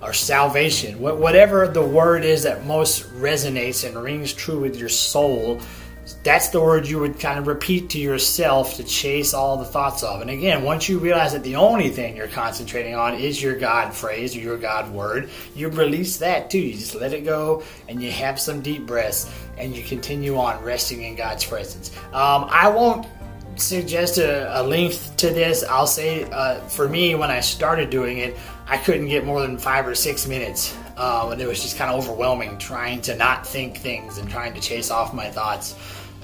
or 0.01 0.13
salvation. 0.13 0.99
Whatever 0.99 1.67
the 1.67 1.85
word 1.85 2.23
is 2.23 2.43
that 2.43 2.65
most 2.65 3.03
resonates 3.13 3.87
and 3.87 4.01
rings 4.01 4.33
true 4.33 4.59
with 4.59 4.77
your 4.77 4.89
soul, 4.89 5.61
that's 6.23 6.49
the 6.49 6.61
word 6.61 6.87
you 6.87 6.99
would 6.99 7.19
kind 7.19 7.37
of 7.37 7.47
repeat 7.47 7.89
to 7.91 7.99
yourself 7.99 8.77
to 8.77 8.83
chase 8.83 9.33
all 9.33 9.57
the 9.57 9.65
thoughts 9.65 10.03
of. 10.03 10.21
And 10.21 10.29
again, 10.29 10.63
once 10.63 10.87
you 10.87 10.97
realize 10.97 11.33
that 11.33 11.43
the 11.43 11.57
only 11.57 11.89
thing 11.89 12.15
you're 12.15 12.29
concentrating 12.29 12.95
on 12.95 13.15
is 13.15 13.41
your 13.43 13.59
God 13.59 13.93
phrase 13.93 14.33
or 14.35 14.39
your 14.39 14.57
God 14.57 14.91
word, 14.93 15.29
you 15.53 15.67
release 15.67 16.17
that 16.17 16.49
too. 16.49 16.59
You 16.59 16.73
just 16.73 16.95
let 16.95 17.13
it 17.13 17.25
go 17.25 17.63
and 17.89 18.01
you 18.01 18.09
have 18.11 18.39
some 18.39 18.61
deep 18.61 18.85
breaths 18.85 19.29
and 19.57 19.75
you 19.75 19.83
continue 19.83 20.37
on 20.37 20.63
resting 20.63 21.03
in 21.03 21.15
God's 21.15 21.43
presence. 21.43 21.91
Um, 22.13 22.47
I 22.49 22.69
won't 22.69 23.05
suggest 23.57 24.17
a, 24.17 24.61
a, 24.61 24.63
length 24.63 25.17
to 25.17 25.29
this. 25.29 25.63
I'll 25.63 25.87
say 25.87 26.23
uh, 26.23 26.61
for 26.61 26.87
me, 26.87 27.15
when 27.15 27.31
I 27.31 27.41
started 27.41 27.89
doing 27.89 28.19
it, 28.19 28.37
I 28.65 28.77
couldn't 28.77 29.09
get 29.09 29.25
more 29.25 29.41
than 29.41 29.57
five 29.57 29.85
or 29.85 29.93
six 29.93 30.25
minutes. 30.25 30.75
Uh, 30.95 31.29
and 31.31 31.41
it 31.41 31.47
was 31.47 31.61
just 31.61 31.77
kind 31.77 31.91
of 31.91 31.99
overwhelming 31.99 32.57
trying 32.59 33.01
to 33.01 33.15
not 33.15 33.45
think 33.45 33.77
things 33.77 34.19
and 34.19 34.29
trying 34.29 34.53
to 34.53 34.61
chase 34.61 34.89
off 34.89 35.13
my 35.13 35.29
thoughts. 35.29 35.75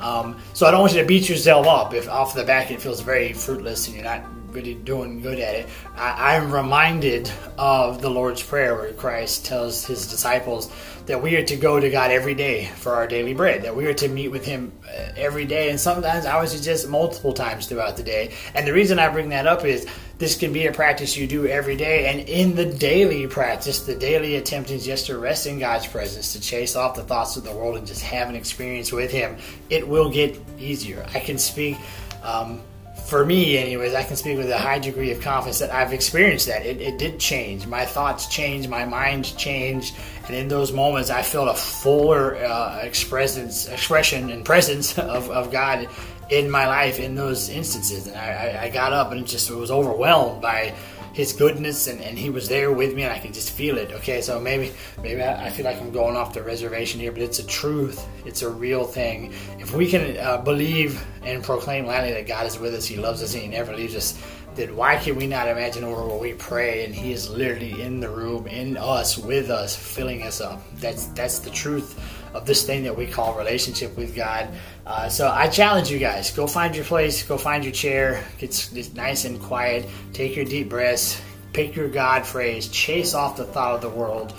Um, 0.02 0.38
so 0.54 0.66
I 0.66 0.72
don't 0.72 0.82
want 0.82 0.94
you 0.94 1.02
to 1.02 1.08
beat 1.08 1.30
yourself 1.30 1.68
up 1.68 1.94
if 1.94 2.10
off 2.10 2.34
the 2.34 2.44
back 2.44 2.72
it 2.72 2.82
feels 2.82 3.02
very 3.02 3.34
fruitless 3.34 3.88
and 3.88 3.96
you're 3.96 4.06
not 4.06 4.24
really 4.54 4.74
doing 4.74 5.22
good 5.22 5.40
at 5.40 5.56
it. 5.56 5.70
I, 5.96 6.36
I'm 6.36 6.52
reminded 6.52 7.32
of 7.58 8.02
the 8.02 8.10
Lord's 8.10 8.42
Prayer 8.42 8.76
where 8.76 8.94
Christ 8.94 9.46
tells 9.46 9.86
his 9.86 10.08
disciples 10.08 10.72
that 11.10 11.24
we 11.24 11.36
are 11.36 11.44
to 11.44 11.56
go 11.56 11.80
to 11.80 11.90
God 11.90 12.12
every 12.12 12.36
day 12.36 12.66
for 12.66 12.94
our 12.94 13.08
daily 13.08 13.34
bread, 13.34 13.64
that 13.64 13.76
we 13.76 13.88
are 13.88 13.96
to 13.96 14.08
meet 14.08 14.28
with 14.28 14.46
Him 14.46 14.72
uh, 14.86 15.12
every 15.18 15.44
day, 15.44 15.72
and 15.72 15.80
sometimes 15.80 16.28
I 16.28 16.40
would 16.40 16.50
suggest 16.50 16.88
multiple 16.88 17.34
times 17.34 17.66
throughout 17.66 17.98
the 17.98 18.04
day. 18.04 18.32
And 18.54 18.68
the 18.68 18.74
reason 18.74 19.00
I 19.00 19.10
bring 19.10 19.30
that 19.30 19.48
up 19.48 19.66
is 19.66 19.88
this 20.20 20.36
can 20.38 20.52
be 20.52 20.68
a 20.68 20.72
practice 20.74 21.16
you 21.16 21.26
do 21.26 21.48
every 21.48 21.78
day, 21.78 22.08
and 22.10 22.28
in 22.28 22.54
the 22.54 22.66
daily 22.66 23.26
practice, 23.26 23.86
the 23.86 23.96
daily 23.96 24.36
attempt 24.36 24.70
is 24.70 24.86
just 24.86 25.06
to 25.06 25.18
rest 25.18 25.48
in 25.48 25.60
God's 25.60 25.88
presence, 25.88 26.34
to 26.34 26.42
chase 26.42 26.76
off 26.76 26.96
the 26.96 27.04
thoughts 27.04 27.38
of 27.38 27.46
the 27.46 27.52
world 27.54 27.78
and 27.78 27.88
just 27.88 28.02
have 28.02 28.28
an 28.28 28.36
experience 28.36 28.92
with 28.92 29.12
Him. 29.12 29.38
It 29.70 29.88
will 29.88 30.12
get 30.12 30.38
easier. 30.60 31.06
I 31.16 31.22
can 31.22 31.38
speak. 31.38 31.78
Um, 32.22 32.62
for 33.06 33.26
me, 33.26 33.58
anyways, 33.58 33.96
I 33.96 34.04
can 34.04 34.18
speak 34.18 34.38
with 34.38 34.52
a 34.52 34.58
high 34.58 34.78
degree 34.78 35.12
of 35.12 35.22
confidence 35.22 35.60
that 35.60 35.74
I've 35.74 35.94
experienced 35.94 36.48
that. 36.48 36.66
It, 36.66 36.82
it 36.82 37.00
did 37.00 37.18
change. 37.18 37.66
My 37.66 37.86
thoughts 37.86 38.28
changed, 38.28 38.70
my 38.70 38.86
mind 38.86 39.36
changed, 39.38 39.96
and 40.28 40.36
in 40.36 40.50
those 40.50 40.74
moments, 40.74 41.10
I 41.10 41.22
felt 41.22 41.48
a 41.48 41.54
fuller 41.54 42.36
uh, 42.36 42.82
expression 42.84 44.30
and 44.30 44.44
presence 44.44 44.98
of, 45.00 45.30
of 45.32 45.50
God 45.50 45.88
in 46.30 46.50
my 46.50 46.68
life 46.68 47.00
in 47.00 47.16
those 47.16 47.50
instances. 47.50 48.08
And 48.08 48.18
I, 48.18 48.64
I 48.64 48.70
got 48.70 48.94
up 48.94 49.12
and 49.12 49.26
just 49.28 49.50
was 49.52 49.72
overwhelmed 49.72 50.42
by 50.42 50.74
his 51.14 51.34
goodness 51.34 51.88
and, 51.88 52.00
and 52.02 52.18
he 52.18 52.30
was 52.30 52.48
there 52.48 52.72
with 52.72 52.96
me 52.96 53.04
and 53.04 53.12
I 53.12 53.20
could 53.20 53.34
just 53.34 53.52
feel 53.52 53.78
it. 53.78 53.92
Okay, 53.92 54.22
so 54.22 54.40
maybe 54.40 54.72
maybe 55.02 55.22
I, 55.22 55.48
I 55.48 55.50
feel 55.50 55.66
like 55.66 55.82
I'm 55.82 55.92
going 55.92 56.16
off 56.16 56.34
the 56.34 56.44
reservation 56.44 57.00
here, 57.00 57.12
but 57.12 57.22
it's 57.22 57.40
a 57.40 57.48
truth. 57.48 58.08
It's 58.26 58.42
a 58.42 58.50
real 58.50 58.86
thing. 58.86 59.34
If 59.58 59.74
we 59.74 59.90
can 59.90 60.18
uh, 60.18 60.38
believe 60.38 61.04
and 61.24 61.44
proclaim 61.44 61.86
loudly 61.86 62.14
that 62.14 62.28
God 62.28 62.46
is 62.46 62.60
with 62.60 62.74
us, 62.74 62.86
He 62.86 62.96
loves 62.96 63.24
us, 63.24 63.34
and 63.34 63.44
He 63.44 63.50
never 63.50 63.76
leaves 63.76 63.96
us, 63.96 64.22
then 64.56 64.76
why 64.76 64.98
can 64.98 65.16
we 65.16 65.28
not 65.28 65.48
imagine 65.48 65.88
world 65.88 66.10
where 66.10 66.20
we 66.20 66.34
pray 66.34 66.86
and 66.86 66.94
He 66.94 67.12
is 67.12 67.30
literally 67.30 67.82
in 67.82 68.00
the 68.00 68.10
room, 68.10 68.48
in 68.48 68.78
us, 68.78 69.18
with 69.18 69.50
us, 69.50 69.76
filling 69.76 70.24
us 70.24 70.42
up? 70.42 70.62
That's 70.76 71.08
that's 71.08 71.40
the 71.40 71.50
truth 71.50 72.00
of 72.34 72.46
this 72.46 72.66
thing 72.66 72.84
that 72.84 72.96
we 72.96 73.06
call 73.08 73.34
relationship 73.34 73.96
with 73.98 74.16
God. 74.16 74.50
Uh, 74.86 75.10
so 75.10 75.30
I 75.30 75.48
challenge 75.48 75.90
you 75.90 76.00
guys: 76.00 76.32
go 76.32 76.48
find 76.48 76.76
your 76.76 76.86
place, 76.86 77.24
go 77.24 77.38
find 77.38 77.64
your 77.64 77.74
chair, 77.74 78.24
get, 78.38 78.70
nice 78.96 79.26
and 79.26 79.40
quiet, 79.42 79.88
take 80.14 80.36
your 80.36 80.46
deep 80.46 80.70
breaths, 80.70 81.22
pick 81.54 81.76
your 81.76 81.90
God 81.90 82.26
phrase, 82.26 82.68
chase 82.68 83.14
off 83.14 83.38
the 83.38 83.46
thought 83.46 83.76
of 83.76 83.82
the 83.82 83.90
world, 83.90 84.34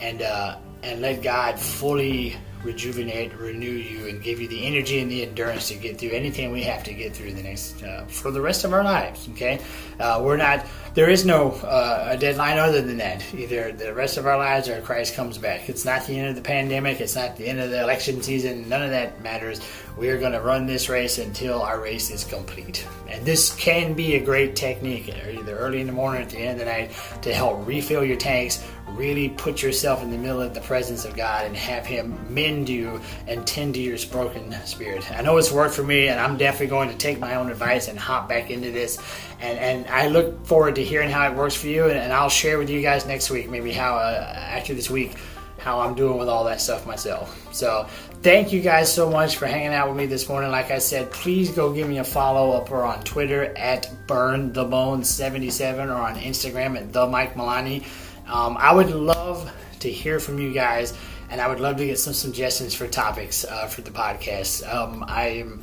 and 0.00 0.22
uh, 0.22 0.56
and 0.82 1.00
let 1.00 1.22
God 1.22 1.58
fully 1.58 2.36
rejuvenate, 2.64 3.34
renew 3.38 3.70
you, 3.70 4.06
and 4.06 4.22
give 4.22 4.40
you 4.40 4.48
the 4.48 4.66
energy 4.66 5.00
and 5.00 5.10
the 5.10 5.22
endurance 5.22 5.68
to 5.68 5.74
get 5.74 5.98
through 5.98 6.10
anything 6.10 6.50
we 6.50 6.62
have 6.62 6.84
to 6.84 6.94
get 6.94 7.14
through 7.14 7.32
the 7.32 7.42
next 7.42 7.82
uh, 7.82 8.04
for 8.06 8.30
the 8.30 8.40
rest 8.40 8.64
of 8.64 8.72
our 8.72 8.84
lives. 8.84 9.28
Okay, 9.32 9.60
uh, 10.00 10.20
we're 10.22 10.36
not. 10.36 10.66
There 10.94 11.08
is 11.08 11.24
no 11.24 11.52
uh, 11.52 12.08
a 12.10 12.16
deadline 12.16 12.58
other 12.58 12.82
than 12.82 12.98
that. 12.98 13.22
Either 13.34 13.72
the 13.72 13.94
rest 13.94 14.18
of 14.18 14.26
our 14.26 14.36
lives 14.36 14.68
or 14.68 14.80
Christ 14.82 15.14
comes 15.14 15.38
back. 15.38 15.68
It's 15.68 15.84
not 15.84 16.06
the 16.06 16.18
end 16.18 16.28
of 16.28 16.36
the 16.36 16.42
pandemic. 16.42 17.00
It's 17.00 17.16
not 17.16 17.36
the 17.36 17.46
end 17.46 17.60
of 17.60 17.70
the 17.70 17.82
election 17.82 18.22
season. 18.22 18.68
None 18.68 18.82
of 18.82 18.90
that 18.90 19.22
matters. 19.22 19.60
We 19.96 20.08
are 20.10 20.18
going 20.18 20.32
to 20.32 20.40
run 20.40 20.66
this 20.66 20.88
race 20.88 21.18
until 21.18 21.62
our 21.62 21.80
race 21.80 22.10
is 22.10 22.24
complete. 22.24 22.86
And 23.08 23.24
this 23.26 23.54
can 23.56 23.92
be 23.92 24.14
a 24.14 24.24
great 24.24 24.56
technique, 24.56 25.08
either 25.08 25.56
early 25.56 25.80
in 25.80 25.86
the 25.86 25.92
morning 25.92 26.22
or 26.22 26.24
at 26.24 26.30
the 26.30 26.38
end 26.38 26.52
of 26.52 26.58
the 26.58 26.72
night, 26.72 26.92
to 27.22 27.34
help 27.34 27.66
refill 27.66 28.02
your 28.02 28.16
tanks, 28.16 28.64
really 28.96 29.28
put 29.30 29.62
yourself 29.62 30.02
in 30.02 30.10
the 30.10 30.18
middle 30.18 30.40
of 30.40 30.54
the 30.54 30.60
presence 30.60 31.04
of 31.04 31.16
God 31.16 31.46
and 31.46 31.56
have 31.56 31.86
Him 31.86 32.18
mend 32.32 32.68
you 32.68 33.00
and 33.26 33.46
tend 33.46 33.74
to 33.74 33.80
your 33.80 33.98
broken 34.10 34.52
spirit. 34.64 35.10
I 35.10 35.22
know 35.22 35.36
it's 35.38 35.52
worked 35.52 35.74
for 35.74 35.82
me, 35.82 36.08
and 36.08 36.20
I'm 36.20 36.36
definitely 36.36 36.68
going 36.68 36.88
to 36.88 36.96
take 36.96 37.18
my 37.18 37.34
own 37.36 37.50
advice 37.50 37.88
and 37.88 37.98
hop 37.98 38.28
back 38.28 38.50
into 38.50 38.70
this. 38.70 38.98
And, 39.40 39.58
and 39.58 39.86
I 39.88 40.08
look 40.08 40.46
forward 40.46 40.76
to 40.76 40.84
hearing 40.84 41.10
how 41.10 41.30
it 41.30 41.36
works 41.36 41.54
for 41.54 41.66
you, 41.66 41.84
and, 41.84 41.98
and 41.98 42.12
I'll 42.12 42.28
share 42.28 42.58
with 42.58 42.70
you 42.70 42.82
guys 42.82 43.06
next 43.06 43.30
week, 43.30 43.50
maybe 43.50 43.72
how, 43.72 43.96
uh, 43.96 44.34
after 44.36 44.74
this 44.74 44.90
week, 44.90 45.16
how 45.58 45.80
I'm 45.80 45.94
doing 45.94 46.18
with 46.18 46.28
all 46.28 46.44
that 46.44 46.60
stuff 46.60 46.86
myself. 46.86 47.54
So, 47.54 47.86
thank 48.22 48.52
you 48.52 48.60
guys 48.60 48.92
so 48.92 49.10
much 49.10 49.36
for 49.36 49.46
hanging 49.46 49.72
out 49.72 49.88
with 49.88 49.96
me 49.96 50.06
this 50.06 50.28
morning. 50.28 50.50
Like 50.50 50.70
I 50.70 50.78
said, 50.78 51.10
please 51.10 51.50
go 51.50 51.72
give 51.72 51.88
me 51.88 51.98
a 51.98 52.04
follow 52.04 52.52
up 52.52 52.70
or 52.70 52.82
on 52.82 53.02
Twitter 53.04 53.56
at 53.56 53.88
Burn 54.06 54.52
the 54.52 54.64
Bones 54.64 55.08
77 55.08 55.88
or 55.88 55.94
on 55.94 56.16
Instagram 56.16 56.76
at 56.76 56.92
the 56.92 57.06
Mike 57.06 57.34
Milani. 57.34 57.84
Um, 58.26 58.56
I 58.58 58.72
would 58.72 58.90
love 58.90 59.52
to 59.80 59.90
hear 59.90 60.20
from 60.20 60.38
you 60.38 60.52
guys, 60.52 60.96
and 61.30 61.40
I 61.40 61.48
would 61.48 61.60
love 61.60 61.76
to 61.78 61.86
get 61.86 61.98
some 61.98 62.12
suggestions 62.12 62.74
for 62.74 62.86
topics 62.86 63.44
uh, 63.44 63.66
for 63.66 63.82
the 63.82 63.90
podcast. 63.90 64.66
Um, 64.72 65.04
I'm 65.06 65.62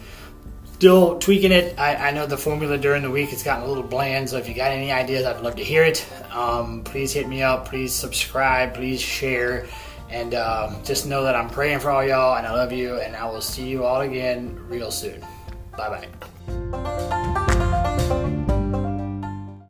still 0.79 1.19
tweaking 1.19 1.51
it. 1.51 1.77
I, 1.77 1.95
I, 1.95 2.11
know 2.11 2.25
the 2.25 2.37
formula 2.37 2.77
during 2.77 3.03
the 3.03 3.11
week 3.11 3.29
has 3.31 3.43
gotten 3.43 3.65
a 3.65 3.67
little 3.67 3.83
bland, 3.83 4.29
so 4.29 4.37
if 4.37 4.47
you 4.47 4.55
got 4.55 4.71
any 4.71 4.91
ideas, 4.91 5.25
I'd 5.25 5.41
love 5.41 5.57
to 5.57 5.63
hear 5.63 5.83
it. 5.83 6.05
Um, 6.31 6.83
please 6.83 7.11
hit 7.11 7.27
me 7.27 7.43
up. 7.43 7.67
Please 7.67 7.93
subscribe. 7.93 8.75
Please 8.75 9.01
share. 9.01 9.67
And 10.09 10.33
um, 10.33 10.77
just 10.83 11.05
know 11.05 11.23
that 11.23 11.35
I'm 11.35 11.49
praying 11.49 11.79
for 11.79 11.91
all 11.91 12.03
y'all, 12.03 12.37
and 12.37 12.47
I 12.47 12.53
love 12.53 12.71
you, 12.71 12.99
and 12.99 13.15
I 13.15 13.25
will 13.29 13.41
see 13.41 13.67
you 13.67 13.83
all 13.83 14.01
again 14.01 14.57
real 14.67 14.89
soon. 14.89 15.21
Bye 15.77 16.07
bye. 16.07 17.08